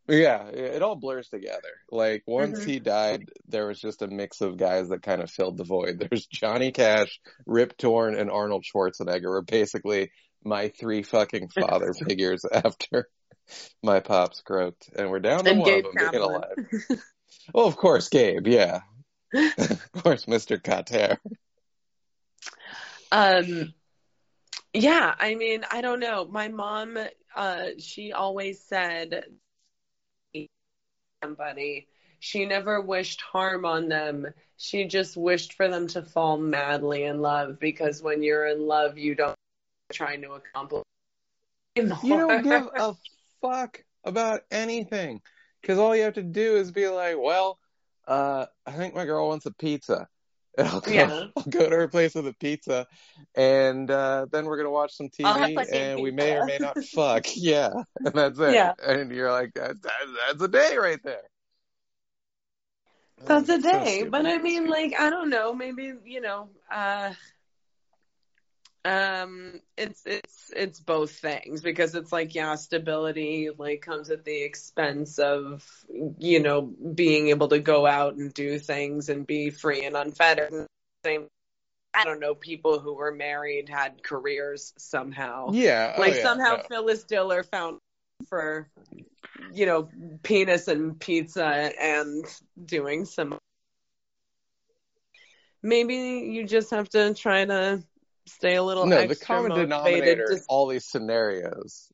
[0.09, 1.61] yeah, it all blurs together.
[1.91, 2.65] Like once Mhm.
[2.65, 5.99] he died, there was just a mix of guys that kind of filled the void.
[6.11, 10.11] There's Johnny Cash, Rip Torn, and Arnold Schwarzenegger were basically
[10.45, 13.09] my three fucking father figures after
[13.83, 14.89] my pops croaked.
[14.97, 17.03] And we're down to And one Gabe of them being alive.
[17.55, 18.81] Well, of course, Gabe, yeah.
[19.59, 20.63] of course, Mr.
[20.63, 21.19] Cotter.
[23.13, 23.75] Um,
[24.73, 26.25] yeah, I mean, I don't know.
[26.25, 26.99] My mom,
[27.35, 29.25] uh, she always said
[31.23, 31.89] somebody.
[32.19, 34.27] She never wished harm on them.
[34.57, 38.99] She just wished for them to fall madly in love because when you're in love,
[38.99, 39.37] you don't
[39.93, 40.85] trying to accomplish.
[41.77, 42.95] You don't give a
[43.41, 45.21] fuck about anything.
[45.61, 47.59] because all you have to do is be like, well,
[48.11, 50.09] uh, I think my girl wants a pizza.
[50.59, 51.29] And I'll go, Yeah.
[51.37, 52.87] I'll go to her place with a pizza,
[53.37, 57.25] and uh, then we're gonna watch some TV, and we may or may not fuck.
[57.37, 57.71] Yeah,
[58.05, 58.61] and that's it.
[58.61, 58.75] Yeah.
[58.87, 59.93] And you're like, that, that,
[60.29, 61.23] that's a day right there.
[63.27, 64.05] That's Oh, a day.
[64.05, 64.11] stupid.
[64.11, 65.55] but I mean, like, I don't know.
[65.55, 66.51] Maybe you know.
[66.71, 67.15] uh
[68.85, 74.43] um it's it's it's both things because it's like yeah stability like comes at the
[74.43, 75.63] expense of
[76.19, 80.67] you know being able to go out and do things and be free and unfettered.
[81.05, 81.27] Same
[81.93, 85.51] i don't know people who were married had careers somehow.
[85.53, 86.63] Yeah, oh, like yeah, somehow no.
[86.69, 87.79] Phyllis Diller found
[88.29, 88.67] for
[89.53, 89.89] you know
[90.23, 91.45] penis and pizza
[91.79, 92.25] and
[92.65, 93.39] doing some.
[95.63, 95.95] Maybe
[96.33, 97.83] you just have to try to
[98.31, 101.89] stay a little no, the common denominator in all these scenarios.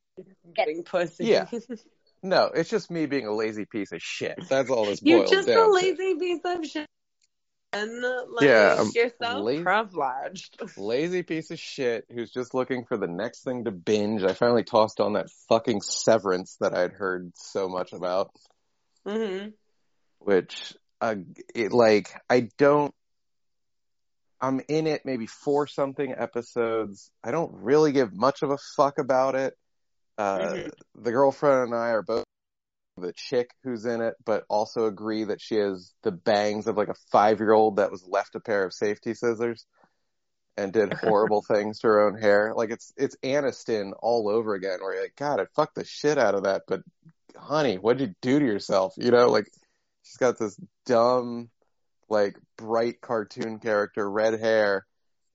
[0.55, 1.45] getting pussy Yeah.
[2.23, 4.39] No, it's just me being a lazy piece of shit.
[4.49, 5.67] That's all this you're just a to.
[5.71, 6.87] lazy piece of shit
[7.73, 9.63] and like Yeah, you're so lazy.
[9.63, 14.23] privileged lazy piece of shit who's just looking for the next thing to binge.
[14.23, 18.31] I finally tossed on that fucking Severance that I'd heard so much about,
[19.05, 19.49] mm-hmm.
[20.19, 21.15] which uh,
[21.53, 22.93] it like I don't.
[24.39, 27.11] I'm in it maybe four something episodes.
[27.23, 29.53] I don't really give much of a fuck about it.
[30.17, 30.71] Uh, Mhm.
[30.95, 32.23] The girlfriend and I are both
[32.97, 36.87] the chick who's in it, but also agree that she has the bangs of like
[36.87, 39.65] a five year old that was left a pair of safety scissors
[40.57, 42.53] and did horrible things to her own hair.
[42.55, 46.17] Like it's it's Aniston all over again where you're like, God, I fucked the shit
[46.17, 46.81] out of that, but
[47.35, 48.93] honey, what'd you do to yourself?
[48.97, 49.47] You know, like
[50.03, 51.49] she's got this dumb,
[52.09, 54.85] like bright cartoon character, red hair,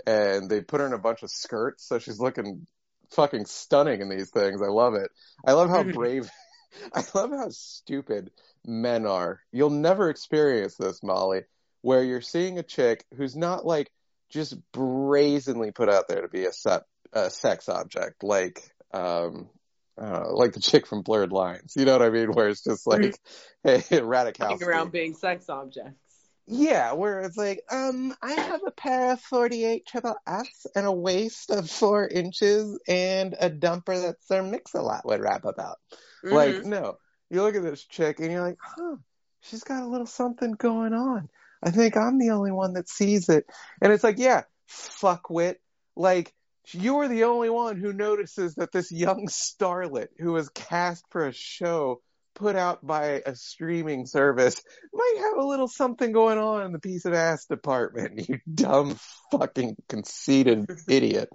[0.07, 2.67] and they put her in a bunch of skirts, so she's looking
[3.11, 4.63] fucking stunning in these things.
[4.63, 5.11] I love it.
[5.47, 6.31] I love how brave
[6.95, 8.31] I love how stupid
[8.65, 9.41] men are.
[9.53, 11.43] You'll never experience this, Molly,
[11.83, 13.91] where you're seeing a chick who's not like
[14.31, 16.81] just brazenly put out there to be a, se-
[17.13, 18.63] a sex object, like
[18.95, 19.51] um,
[19.99, 21.75] I like the chick from Blurred Lines.
[21.77, 22.33] You know what I mean?
[22.33, 23.19] Where it's just like,
[23.65, 24.41] hey, Ratajkowski.
[24.41, 26.12] Running around being sex objects
[26.46, 30.92] Yeah, where it's like, um, I have a pair of 48 triple S and a
[30.92, 35.78] waist of four inches and a dumper that Sir Mix-a-Lot would rap about.
[36.24, 36.64] Like, Mhm.
[36.64, 36.98] no.
[37.31, 38.96] You look at this chick and you're like, huh,
[39.40, 41.31] she's got a little something going on.
[41.62, 43.46] I think I'm the only one that sees it.
[43.81, 45.57] And it's like, yeah, fuck fuckwit.
[45.94, 46.35] Like,
[46.72, 51.33] you're the only one who notices that this young starlet who was cast for a
[51.33, 52.02] show
[52.35, 56.79] put out by a streaming service might have a little something going on in the
[56.79, 58.99] piece of ass department, you dumb
[59.31, 61.29] fucking conceited idiot.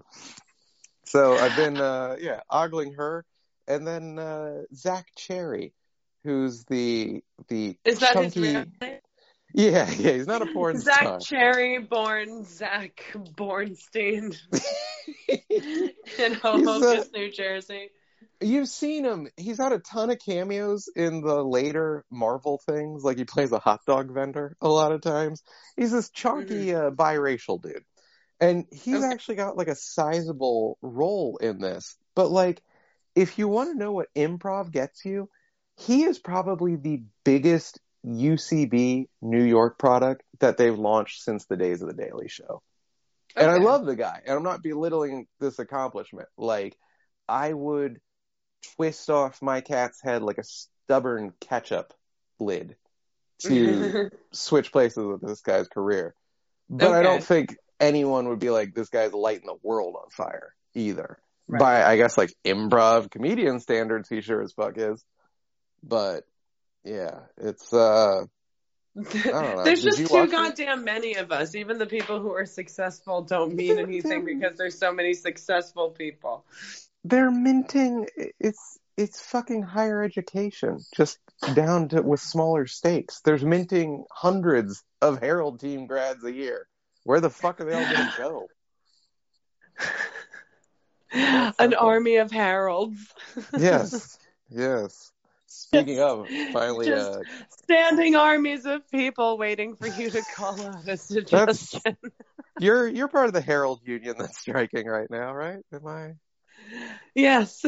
[1.05, 3.25] So I've been, uh, yeah, ogling her
[3.67, 5.73] and then uh, Zach Cherry,
[6.23, 8.53] who's the the is that his chunky.
[8.53, 8.99] real name?
[9.53, 11.19] Yeah, yeah, he's not a porn Zach star.
[11.19, 14.35] Cherry, born Zach Bornstein
[15.29, 17.89] in Hoboken, uh, New Jersey.
[18.41, 19.27] You've seen him.
[19.35, 23.03] He's had a ton of cameos in the later Marvel things.
[23.03, 25.43] Like he plays a hot dog vendor a lot of times.
[25.75, 27.83] He's this chunky uh, biracial dude,
[28.39, 29.05] and he's Okay.
[29.11, 31.97] actually got like a sizable role in this.
[32.15, 32.61] But like,
[33.15, 35.29] if you want to know what improv gets you,
[35.77, 41.81] he is probably the biggest UCB New York product that they've launched since the days
[41.81, 42.61] of the Daily Show.
[43.35, 46.27] And I love the guy, and I'm not belittling this accomplishment.
[46.37, 46.75] Like,
[47.27, 47.99] I would
[48.75, 51.93] twist off my cat's head like a stubborn ketchup
[52.39, 52.75] lid
[53.39, 56.15] to switch places with this guy's career.
[56.69, 60.53] But I don't think anyone would be like, this guy's lighting the world on fire
[60.73, 61.17] either.
[61.47, 61.59] Right.
[61.59, 65.03] By, I guess, like improv comedian standards, he sure as fuck is.
[65.81, 66.23] But,
[66.83, 68.25] yeah, it's, uh.
[68.95, 70.31] There's Did just too watch it?
[70.31, 71.55] goddamn many of us.
[71.55, 76.43] Even the people who are successful don't mean anything because there's so many successful people.
[77.03, 78.07] They're minting
[78.39, 81.19] it's it's fucking higher education just
[81.53, 86.67] down to with smaller stakes there's minting hundreds of Harold team grads a year
[87.03, 88.47] where the fuck are they all gonna go
[91.13, 91.77] An simple.
[91.79, 93.13] army of Harolds.
[93.57, 94.17] yes
[94.49, 95.11] yes
[95.45, 97.23] speaking of finally Just uh
[97.63, 101.81] standing armies of people waiting for you to call out a suggestion.
[102.59, 106.13] you're you're part of the Harold union that's striking right now right am i
[107.15, 107.65] yes.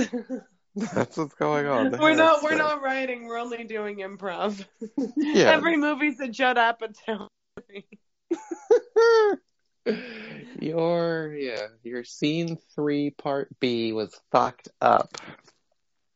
[0.76, 2.58] that's what's going on The We're not we're strike.
[2.60, 4.66] not writing, we're only doing improv.
[5.18, 7.28] yeah Every movie's a Judd Apatow.
[10.60, 15.18] your yeah your scene three part b was fucked up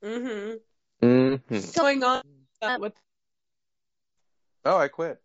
[0.04, 0.54] hmm
[1.02, 1.80] mm-hmm.
[1.80, 2.22] going on
[2.64, 2.94] uh, what?
[4.66, 5.20] Oh, I quit.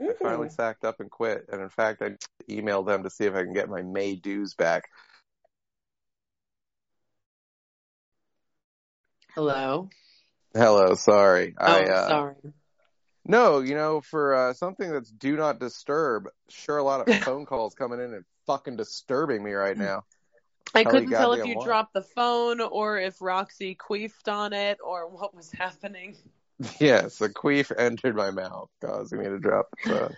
[0.00, 1.46] I finally sacked up and quit.
[1.50, 2.16] And in fact, I
[2.50, 4.90] emailed them to see if I can get my May dues back.
[9.36, 9.90] Hello.
[10.54, 11.54] Hello, sorry.
[11.58, 12.36] Oh, I uh, sorry.
[13.26, 17.44] no, you know, for uh, something that's do not disturb, sure, a lot of phone
[17.44, 20.04] calls coming in and fucking disturbing me right now.
[20.74, 25.08] I couldn't tell if you dropped the phone or if Roxy queefed on it or
[25.08, 26.16] what was happening.
[26.80, 30.16] Yes, a queef entered my mouth, causing me to drop the phone.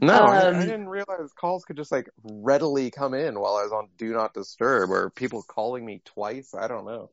[0.00, 3.64] No, I, I Um, didn't realize calls could just like readily come in while I
[3.64, 6.54] was on Do Not Disturb, or people calling me twice.
[6.54, 7.10] I don't know,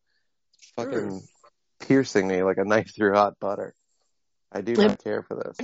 [0.76, 1.22] fucking
[1.80, 3.76] piercing me like a knife through hot butter.
[4.51, 5.57] I do not care for this.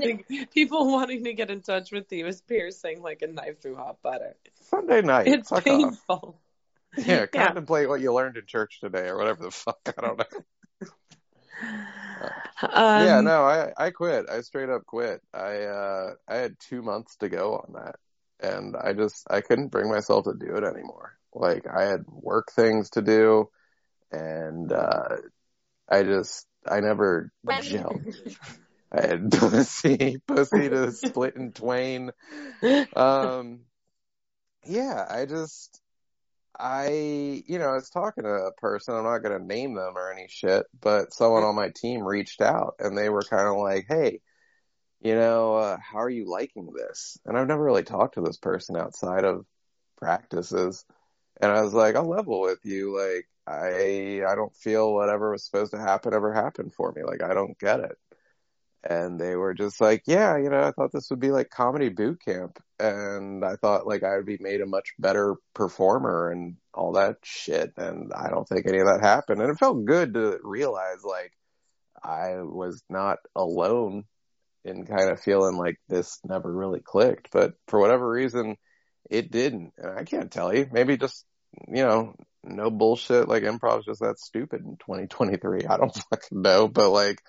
[0.54, 3.98] People wanting to get in touch with you is piercing like a knife through hot
[4.02, 4.36] butter.
[4.62, 5.64] Sunday night, It's fuck off.
[5.66, 6.42] painful.
[6.98, 7.46] Yeah, Yeah.
[7.46, 9.80] contemplate what you learned in church today, or whatever the fuck.
[9.98, 10.26] I don't know.
[12.62, 14.30] Um, yeah, no, I I quit.
[14.30, 15.22] I straight up quit.
[15.34, 17.96] I uh I had two months to go on that,
[18.42, 21.18] and I just I couldn't bring myself to do it anymore.
[21.34, 23.50] Like I had work things to do,
[24.12, 25.18] and uh
[25.90, 28.16] I just I never gelled.
[28.92, 32.12] I had pussy pussy to split in twain.
[32.96, 33.62] Um,
[34.66, 35.82] yeah, I just,
[36.58, 39.94] I, you know, I was talking to a person, I'm not going to name them
[39.96, 43.58] or any shit, but someone on my team reached out and they were kind of
[43.58, 44.20] like, hey,
[45.02, 47.18] you know, uh, how are you liking this?
[47.26, 49.46] And I've never really talked to this person outside of
[49.98, 50.84] practices.
[51.42, 53.00] And I was like, I'll level with you.
[53.00, 57.04] Like, I, I don't feel whatever was supposed to happen ever happened for me.
[57.04, 57.98] Like, I don't get it.
[58.88, 61.90] And they were just like, yeah, you know, I thought this would be like comedy
[61.90, 62.60] boot camp.
[62.80, 67.18] And I thought like I would be made a much better performer and all that
[67.24, 67.74] shit.
[67.76, 69.42] And I don't think any of that happened.
[69.42, 71.34] And it felt good to realize like
[72.02, 74.06] I was not alone
[74.64, 77.32] in kind of feeling like this never really clicked.
[77.32, 78.56] But for whatever reason,
[79.10, 79.74] it didn't.
[79.78, 80.68] And I can't tell you.
[80.72, 81.26] Maybe just,
[81.68, 83.28] you know, no bullshit.
[83.28, 85.66] Like improv's just that stupid in 2023.
[85.66, 86.68] I don't fucking know.
[86.68, 87.22] But like,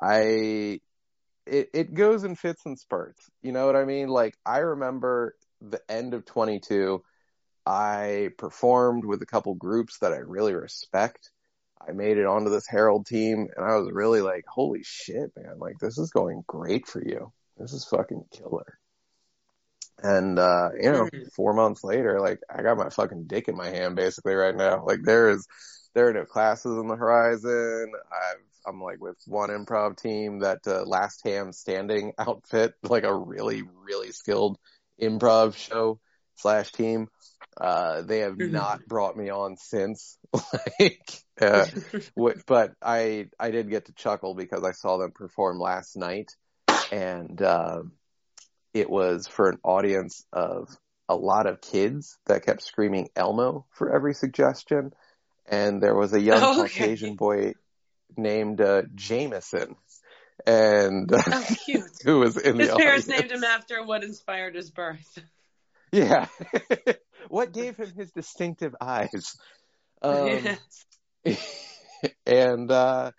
[0.00, 0.80] I,
[1.46, 3.28] it, it goes in fits and spurts.
[3.42, 4.08] You know what I mean?
[4.08, 7.02] Like I remember the end of 22,
[7.66, 11.30] I performed with a couple groups that I really respect.
[11.86, 15.58] I made it onto this Harold team and I was really like, holy shit, man.
[15.58, 17.32] Like this is going great for you.
[17.58, 18.78] This is fucking killer.
[20.02, 21.30] And, uh, you know, Mhm.
[21.34, 24.84] four months later, like I got my fucking dick in my hand basically right now.
[24.84, 25.46] Like there is,
[25.94, 27.92] there are no classes on the horizon.
[28.10, 33.14] I've, I'm like with one improv team that, uh, last ham standing outfit, like a
[33.14, 34.58] really, really skilled
[35.00, 36.00] improv show
[36.36, 37.08] slash team.
[37.60, 38.50] Uh, they have Mhm.
[38.50, 40.18] not brought me on since.
[40.80, 41.08] like,
[41.40, 41.66] uh,
[42.14, 46.30] what, but I, I did get to chuckle because I saw them perform last night
[46.90, 47.92] and, um,
[48.74, 50.68] it was for an audience of
[51.08, 54.92] a lot of kids that kept screaming Elmo for every suggestion.
[55.46, 56.68] And there was a young Okay.
[56.68, 57.54] Caucasian boy
[58.16, 59.76] named, uh, Jameson
[60.46, 61.84] and oh, cute.
[62.04, 63.30] who was in His the parents audience.
[63.30, 65.18] named him after what inspired his birth.
[65.92, 66.26] Yeah.
[67.28, 69.36] what gave him his distinctive eyes?
[70.02, 70.56] Um,
[72.26, 73.10] and, uh,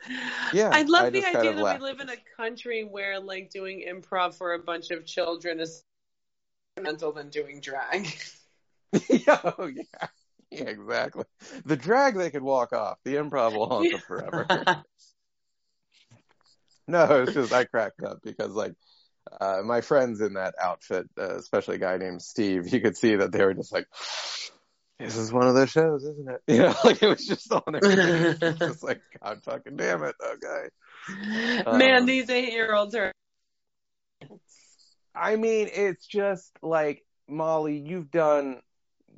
[0.54, 3.50] yeah, I love I the idea that laughed we live in a country where like
[3.50, 5.84] doing improv for a bunch of children is
[6.80, 8.08] mental than doing drag.
[9.28, 10.08] oh, yeah.
[10.52, 11.26] Yeah, exactly.
[11.66, 12.98] The drag they could walk off.
[13.04, 14.84] The improv will haunt them forever.
[16.88, 18.74] No, it's just I cracked up because like
[19.42, 23.16] uh my friends in that outfit, uh, especially a guy named Steve, you could see
[23.16, 23.88] that they were just like,
[25.00, 27.64] "This is one of those shows, isn't it?" You know, like it was just on
[27.72, 27.82] there.
[27.84, 30.70] It's just like, God fucking damn it, okay.
[31.78, 33.12] Man, Um, these eight year olds are
[35.16, 38.60] I mean, it's just like Molly, you've done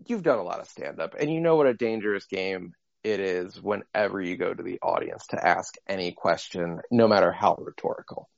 [0.05, 2.73] you've done a lot of stand up and you know what a dangerous game
[3.03, 7.55] it is whenever you go to the audience to ask any question, no matter how
[7.59, 8.29] rhetorical.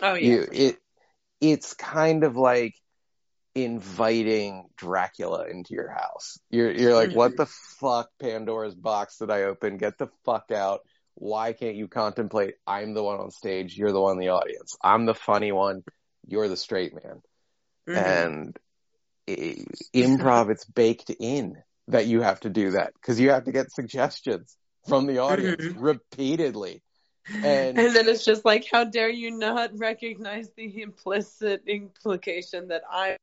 [0.00, 0.28] Oh yeah.
[0.28, 0.76] you it
[1.40, 2.74] it's kind of like
[3.56, 6.38] inviting Dracula into your house.
[6.50, 9.78] You're you're like, what the fuck, Pandora's box did I open?
[9.78, 10.80] Get the fuck out.
[11.14, 12.54] Why can't you contemplate?
[12.66, 14.76] I'm the one on stage, you're the one in the audience.
[14.82, 15.82] I'm the funny one,
[16.26, 17.22] you're the straight man.
[17.88, 17.96] Mhm.
[17.96, 18.58] And
[19.28, 23.52] i- improv, it's baked in that you have to do that because you have to
[23.52, 24.54] get suggestions
[24.86, 25.76] from the audience Mhm.
[25.78, 26.82] repeatedly.
[27.32, 32.82] And, And- then it's just like, how dare you not recognize the implicit implication that
[32.90, 33.16] I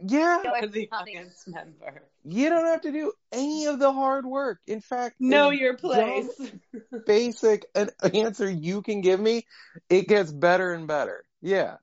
[0.00, 2.02] Yeah, You're the audience member.
[2.24, 4.60] you don't have to do any of the hard work.
[4.66, 6.28] In fact, Know your place.
[7.06, 9.46] basic an answer you can give me,
[9.88, 11.24] it gets better and better.
[11.40, 11.76] Yeah.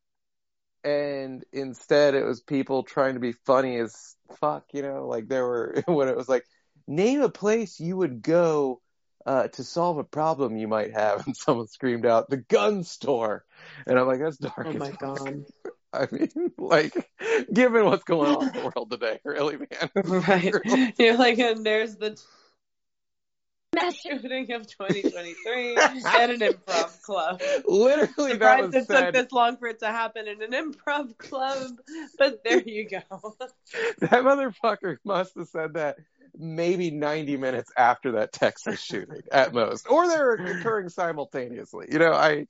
[0.84, 5.46] And instead it was people trying to be funny as fuck, you know, like there
[5.46, 6.46] were when it was like,
[6.88, 8.82] name a place you would go
[9.26, 13.46] uh, to solve a problem you might have, and someone screamed out, "The gun store,"
[13.86, 15.46] and I'm like, "That's dark." Oh as my fuck." god.
[15.94, 17.10] I mean, like,
[17.54, 19.90] given what's going on in the world today, really, man.
[20.06, 20.54] Right.
[20.98, 22.20] You're like, and there's the
[23.76, 27.42] mass shooting of 2023 at an improv club.
[27.66, 31.18] Literally, that Surprised was it took this long for it to happen in an improv
[31.18, 31.72] club,
[32.18, 33.02] but there you go.
[34.00, 35.98] That motherfucker must have said that
[36.38, 41.88] maybe 90 minutes after that Texas shooting at most, or they're occurring simultaneously.
[41.92, 42.48] You know, I.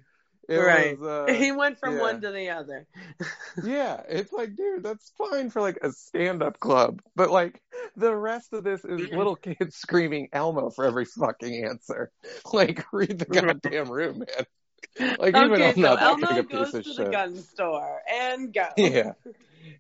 [0.50, 1.00] It Right.
[1.00, 2.02] Was, uh, he went from yeah.
[2.02, 2.88] one to the other.
[3.64, 7.62] Yeah, it's like, dude, that's fine for like a stand-up club, but like
[7.98, 12.12] the rest of this is little kids screaming Elmo for every fucking answer.
[12.54, 15.18] Like, read the goddamn room, man.
[15.20, 17.06] Like, even okay, I'm so not that Elmo big a goes piece of to shit.
[17.06, 18.68] the gun store and go.
[18.78, 19.14] Yeah.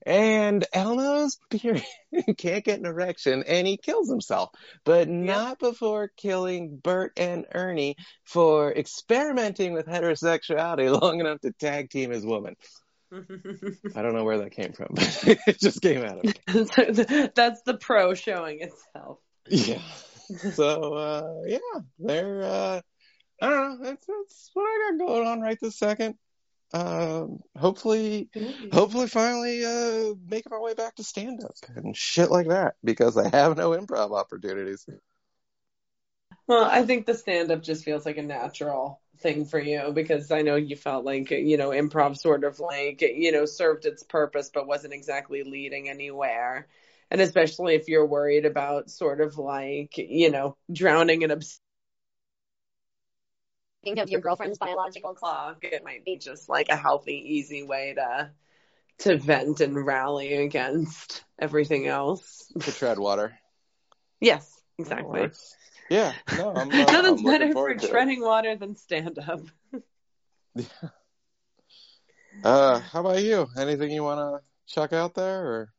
[0.05, 1.85] And Elmo's period
[2.37, 4.49] can't get an erection and he kills himself,
[4.83, 11.89] but not before killing Bert and Ernie for experimenting with heterosexuality long enough to tag
[11.89, 12.55] team his woman.
[13.13, 16.33] I don't know where that came from, but it just came out of me.
[17.35, 19.19] That's the pro showing itself.
[19.49, 19.81] Yeah.
[20.53, 22.81] So uh yeah, they're uh
[23.41, 26.15] I don't know, that's that's what I got going on right this second.
[26.73, 28.29] Um hopefully
[28.71, 33.17] hopefully finally uh making my way back to stand up and shit like that because
[33.17, 34.85] I have no improv opportunities.
[36.47, 40.31] Well, I think the stand up just feels like a natural thing for you because
[40.31, 44.03] I know you felt like, you know, improv sort of like, you know, served its
[44.03, 46.67] purpose but wasn't exactly leading anywhere.
[47.09, 51.31] And especially if you're worried about sort of like, you know, drowning in
[53.83, 57.93] think of your girlfriend's biological clock, it might be just like a healthy, easy way
[57.95, 58.31] to
[58.99, 62.51] to vent and rally against everything else.
[62.59, 63.33] To tread water.
[64.19, 65.31] Yes, exactly.
[65.89, 67.89] Yeah, no, I'm, uh, Nothing's I'm better for to it.
[67.89, 69.41] treading water than stand up.
[72.43, 73.47] Uh, how about you?
[73.57, 75.73] Anything you want to chuck out there, or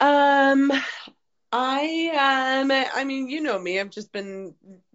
[0.00, 0.72] Um,
[1.52, 3.80] I um, I mean, you know me.
[3.80, 4.54] I've just been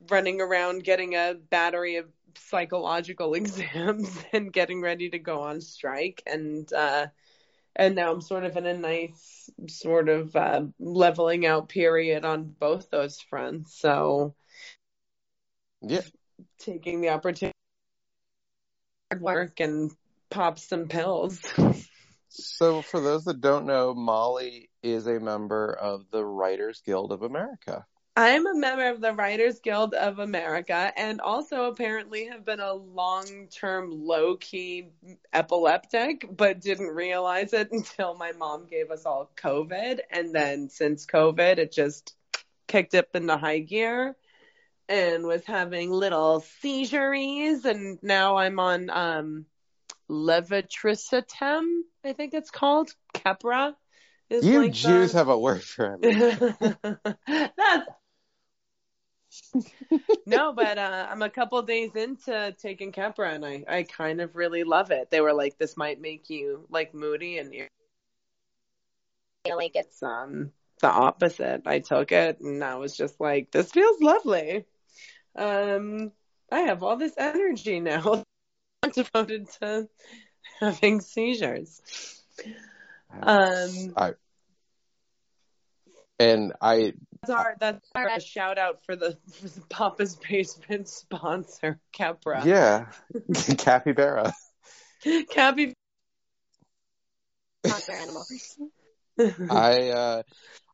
[0.10, 6.22] running around getting a battery of psychological exams and getting ready to go on strike,
[6.28, 7.08] and uh,
[7.76, 12.56] and now I'm sort of in a nice sort of uh, leveling out period on
[12.60, 13.76] both those fronts.
[13.80, 14.36] So
[15.82, 16.02] yeah,
[16.60, 17.54] taking the opportunity
[19.10, 19.92] to work and
[20.30, 21.42] pop some pills.
[22.36, 27.24] So, for those that don't know, Molly is a member of the Writers Guild of
[27.24, 27.86] America.
[28.16, 32.74] I'm a member of the Writers Guild of America and also apparently have been a
[32.74, 34.90] long term low key
[35.34, 40.00] epileptic, but didn't realize it until my mom gave us all COVID.
[40.12, 42.16] And then since COVID, it just
[42.68, 44.16] kicked up into high gear
[44.88, 47.66] and was having little seizures.
[47.66, 49.46] And now I'm on um,
[52.06, 52.94] I think it's called.
[53.16, 53.74] Keppra.
[54.34, 57.18] Is You like Jews the- have a word for it.
[57.58, 57.88] That's
[60.26, 64.36] no, but uh, I'm a couple days into taking Keppra, and I, I kind of
[64.36, 65.12] really love it.
[65.12, 67.68] They were like, "This might make you like moody," and you
[69.46, 71.64] feel like it's it's um the opposite.
[71.66, 74.66] I took it, and I was just like, "This feels lovely."
[75.36, 76.12] Um,
[76.52, 78.24] I have all this energy now
[78.84, 79.90] I'm devoted to
[80.60, 81.82] having seizures.
[83.22, 84.14] Um, I
[86.20, 91.80] and I That's our that's our shout out for the for the Papa's Basement sponsor,
[91.92, 92.46] Capra.
[92.46, 92.88] yeah,
[93.58, 94.34] capybara.
[95.30, 95.74] Cappy.
[97.66, 98.26] not their animal.
[99.50, 100.24] I uh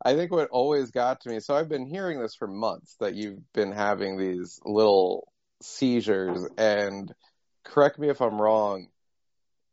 [0.04, 1.40] I think what always got to me.
[1.40, 5.32] So I've been hearing this for months that you've been having these little
[5.62, 7.14] seizures, and
[7.66, 8.88] correct me if I'm wrong.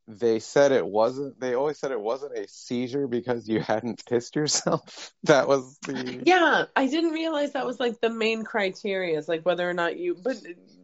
[0.08, 1.40] They said it wasn't.
[1.40, 5.12] They always said it wasn't a seizure because you hadn't pissed yourself.
[5.24, 9.44] That was the yeah, I didn't realize that was like the main criteria, is like
[9.44, 10.14] whether or not you.
[10.14, 10.36] But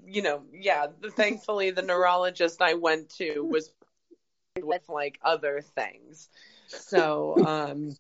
[0.05, 0.89] you know, yeah.
[1.17, 3.73] Thankfully, the neurologist I went to was
[4.61, 6.29] with like other things,
[6.67, 7.97] so um,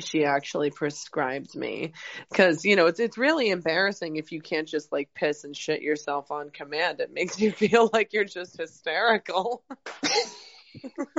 [0.00, 1.92] she actually prescribed me
[2.30, 5.82] because you know it's it's really embarrassing if you can't just like piss and shit
[5.82, 7.00] yourself on command.
[7.00, 9.64] It makes you feel like you're just hysterical.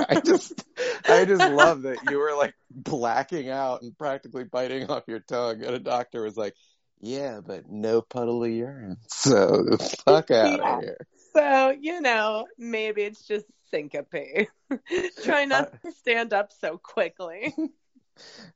[0.08, 0.64] I just,
[1.08, 5.62] I just love that you were like blacking out and practically biting off your tongue,
[5.62, 6.54] and a doctor was like,
[7.00, 9.64] "Yeah, but no puddle of urine, so
[10.04, 10.76] fuck out Yeah.
[10.76, 10.96] of here."
[11.32, 14.48] So, you know, maybe it's just syncope.
[15.24, 17.54] Try not to stand up so quickly.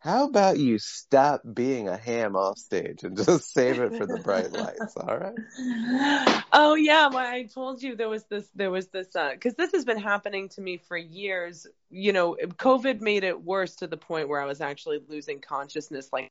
[0.00, 4.18] How about you stop being a ham off stage and just save it for the
[4.18, 4.96] bright lights?
[4.96, 5.40] All right.
[6.52, 9.72] oh yeah, well, I told you there was this there was this uh cuz this
[9.72, 11.66] has been happening to me for years.
[11.90, 16.10] You know, COVID made it worse to the point where I was actually losing consciousness
[16.12, 16.30] like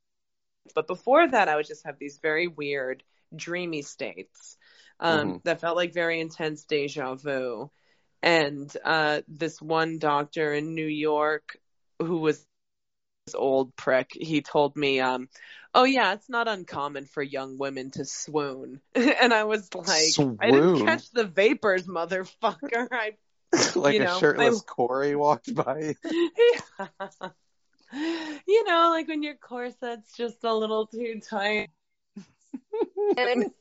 [0.75, 3.03] but before that I would just have these very weird
[3.35, 4.57] dreamy states
[4.99, 5.41] um Mhm.
[5.43, 7.71] that felt like very intense deja vu.
[8.21, 11.57] And uh this one doctor in New York
[11.99, 12.45] who was
[13.35, 15.29] old prick, he told me, um,
[15.73, 18.81] oh yeah, it's not uncommon for young women to swoon.
[18.95, 22.87] and I was like, I didn't catch the vapors, motherfucker.
[22.91, 23.13] I,
[23.75, 25.95] like You a shirtless I- Corey walked by.
[28.45, 31.69] you know, like when your corset's just a little too tight.
[33.17, 33.51] And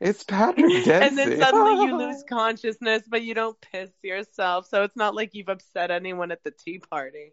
[0.00, 0.92] It's Patrick Dempsey.
[0.92, 4.66] And then suddenly you lose consciousness, but you don't piss yourself.
[4.68, 7.32] So it's not like you've upset anyone at the tea party.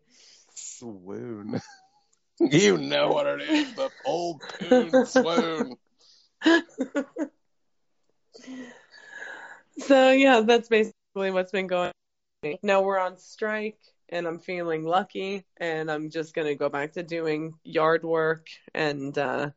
[0.54, 1.60] Swoon.
[2.40, 5.76] You know what it is, the old poon swoon.
[9.80, 11.92] So yeah, that's basically what's been going
[12.44, 12.58] on.
[12.62, 13.80] Now we're on strike
[14.10, 19.18] and I'm feeling lucky and I'm just gonna go back to doing yard work and
[19.18, 19.50] uh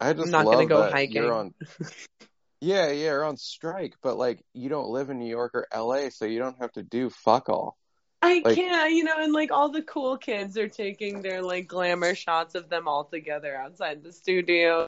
[0.00, 1.16] I just I'm not love gonna go that hiking.
[1.16, 1.54] You're on.
[2.62, 6.10] Yeah, yeah, you're on strike, but like you don't live in New York or LA,
[6.10, 7.76] so you don't have to do fuck all.
[8.22, 11.66] I Like- can't, you know, and like all the cool kids are taking their like
[11.66, 14.86] glamour shots of them all together outside the studio.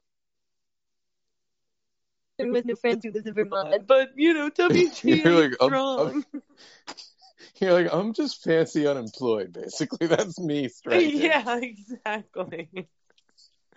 [2.39, 3.85] with no friends who lives in Vermont.
[3.85, 6.25] But you know, WG You're like, ain't um, strong.
[7.59, 10.07] You're like, I'm just fancy unemployed, basically.
[10.15, 11.17] That's me striking.
[11.21, 12.87] yeah, exactly.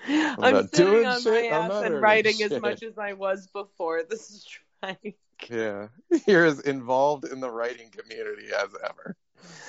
[0.07, 3.47] I'm, not sitting doing on shit, my ass and writing as much as I was
[3.49, 5.17] before the strike.
[5.49, 5.87] Yeah.
[6.27, 9.17] You're as involved in the writing community as ever.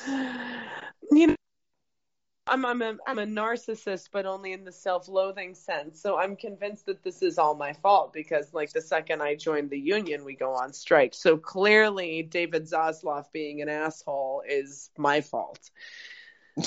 [1.12, 1.36] You know,
[2.50, 6.02] I'm I'm a, I'm a narcissist, but only in the self-loathing sense.
[6.02, 9.70] So I'm convinced that this is all my fault because, like, the second I joined
[9.70, 11.14] the union, we go on strike.
[11.14, 15.70] So clearly, David Zaslav being an asshole is my fault.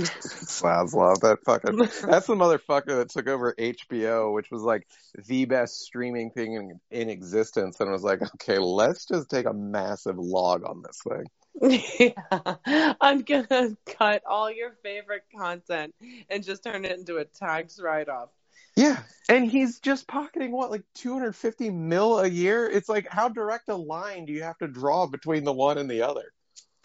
[0.20, 1.76] Zaslav, that fucking
[2.10, 4.86] that's the motherfucker that took over HBO, which was like
[5.26, 9.52] the best streaming thing in, in existence, and was like, okay, let's just take a
[9.52, 11.26] massive log on this thing.
[11.98, 15.94] yeah, I'm gonna cut all your favorite content
[16.28, 18.28] and just turn it into a tax write-off.
[18.76, 22.68] Yeah, and he's just pocketing what, like 250 mil a year?
[22.68, 25.90] It's like, how direct a line do you have to draw between the one and
[25.90, 26.32] the other?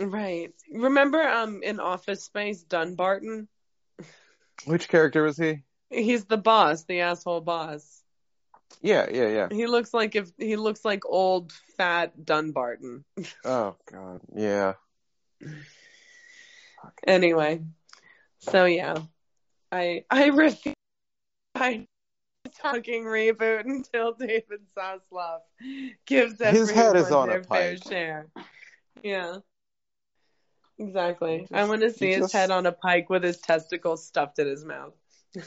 [0.02, 0.54] Right.
[0.72, 3.48] Remember, um, in Office Space, Dunbarton.
[4.66, 5.64] Which character was he?
[5.90, 8.02] He's the boss, the asshole boss.
[8.82, 9.48] Yeah, yeah, yeah.
[9.52, 13.04] He looks like if he looks like old fat Dunbarton.
[13.44, 14.74] Oh god, yeah.
[17.06, 17.62] Anyway,
[18.40, 18.96] so yeah,
[19.72, 20.76] I I refuse.
[21.54, 21.86] I
[22.62, 25.42] fucking reboot until David Zaslav
[26.06, 28.28] gives His everyone head is on a their fair share.
[29.04, 29.40] Yeah.
[30.82, 31.48] Exactly.
[31.54, 34.48] I want to see his just- head on a pike with his testicles stuffed in
[34.48, 34.94] his mouth.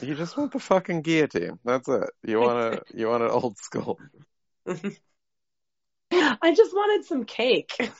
[0.01, 1.59] You just want the fucking guillotine.
[1.63, 2.09] That's it.
[2.23, 3.99] You want a you want an old school.
[4.67, 7.73] I just wanted some cake.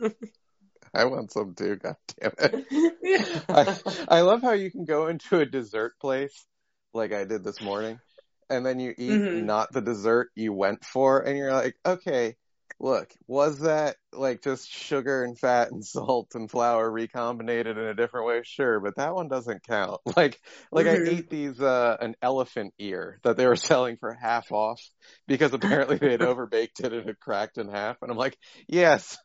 [0.94, 1.76] I want some too.
[1.76, 3.44] God damn it.
[3.48, 3.76] I,
[4.08, 6.46] I love how you can go into a dessert place
[6.94, 8.00] like I did this morning,
[8.48, 9.44] and then you eat Mhm.
[9.44, 12.36] not the dessert you went for, and you're like, okay,
[12.78, 17.94] look, was that like just sugar and fat and salt and flour recombinated in a
[17.94, 18.42] different way?
[18.44, 20.00] Sure, but that one doesn't count.
[20.16, 20.40] Like,
[20.72, 20.90] like Mhm.
[21.06, 24.80] I ate these uh an elephant ear that they were selling for half off
[25.26, 29.16] because apparently they had overbaked it and it cracked in half, and I'm like, yes.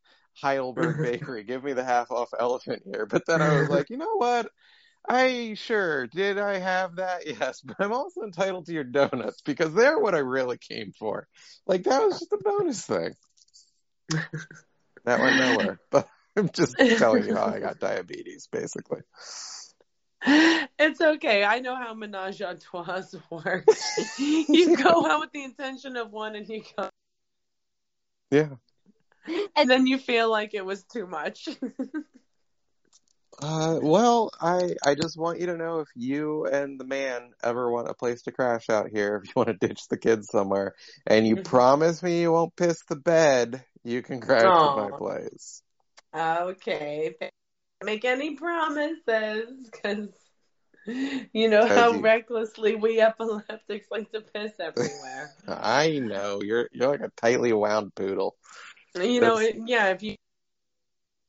[0.42, 3.06] Heidelberg Bakery, give me the half off elephant ear.
[3.06, 4.50] But then I was like, you know what?
[5.10, 7.26] I sure did I have that?
[7.28, 11.28] Yes, but I'm also entitled to your donuts because they're what I really came for.
[11.66, 13.14] Like that was just a bonus thing.
[15.06, 15.80] That went nowhere.
[15.92, 16.08] But
[16.38, 19.02] I'm just telling you how I got diabetes, basically.
[20.26, 21.44] It's okay.
[21.44, 23.98] I know how menage a trois works.
[24.18, 26.90] you go out with the intention of one and you go
[28.32, 28.50] Yeah.
[29.56, 31.50] and then you feel like it was too much.
[33.42, 37.72] Uh, well, I I just want you to know if you and the man ever
[37.72, 40.76] want a place to crash out here, if you want to ditch the kids somewhere,
[41.08, 41.44] and you Mhm.
[41.44, 45.64] promise me you won't piss the bed, you can crash at my place.
[46.14, 47.16] Okay.
[47.84, 50.10] Make any promises, because
[50.86, 55.32] you know how you- recklessly we epileptics like to piss everywhere.
[55.48, 58.36] I know you're you're like a tightly wound poodle.
[58.96, 59.90] You know, it, yeah.
[59.90, 60.16] If you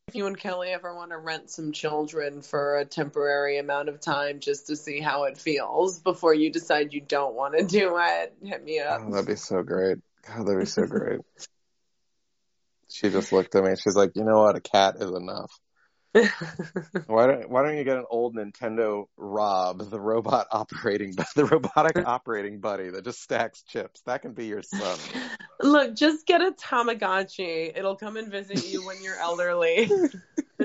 [0.09, 4.01] if you and Kelly ever want to rent some children for a temporary amount of
[4.01, 7.97] time just to see how it feels before you decide you don't want to do
[7.99, 9.01] it, hit me up.
[9.07, 9.99] Oh, that'd be so great.
[10.27, 11.21] God, that'd be so great.
[12.93, 13.75] She just looked at me.
[13.77, 14.57] She's like, you know what?
[14.57, 15.53] A cat is enough.
[17.07, 22.07] Why don't Why don't you get an old Nintendo Rob, the robot operating, the robotic
[22.07, 24.03] operating buddy that just stacks chips?
[24.07, 24.99] That can be your son.
[25.61, 27.77] Look, just get a Tamagotchi.
[27.77, 29.91] It'll come and visit you when you're elderly.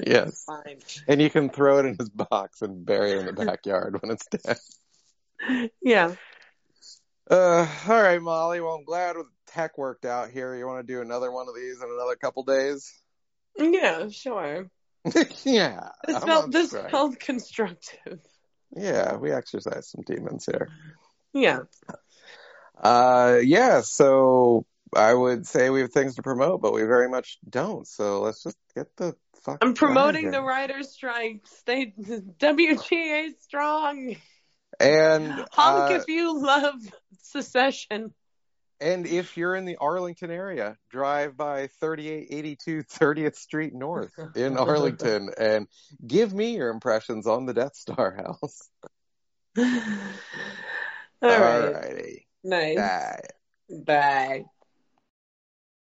[0.06, 0.80] Yes, Fine.
[1.08, 4.12] and you can throw it in his box and bury it in the backyard when
[4.12, 4.58] it's dead.
[5.82, 6.16] Yeah.
[7.30, 8.62] Uh, all right, Molly.
[8.62, 10.56] Well, I'm glad with tech worked out here.
[10.56, 12.94] You want to do another one of these in another couple days?
[13.58, 14.70] Yeah, sure.
[15.44, 15.90] yeah.
[16.06, 16.92] This I'm felt this strike.
[16.92, 18.20] felt constructive.
[18.76, 20.70] Yeah, we exercise some demons here.
[21.34, 21.60] Yeah.
[22.82, 24.66] Uh, yeah, so
[24.96, 27.88] I would say we have things to promote, but we very much don't.
[27.88, 29.58] So let's just get the fuck.
[29.62, 31.42] I'm promoting the writers' strike.
[31.46, 34.16] Stay WGA strong.
[34.80, 36.76] And Honk uh, if you love
[37.22, 38.14] secession.
[38.80, 45.30] and if you're in the Arlington area, drive by 3882 30th Street North in Arlington
[45.38, 45.68] and
[46.06, 48.70] give me your impressions on the Death Star house.
[49.58, 51.74] All right.
[51.74, 52.28] righty.
[52.44, 52.76] Nice.
[52.76, 53.22] Bye.
[53.70, 54.46] Bye.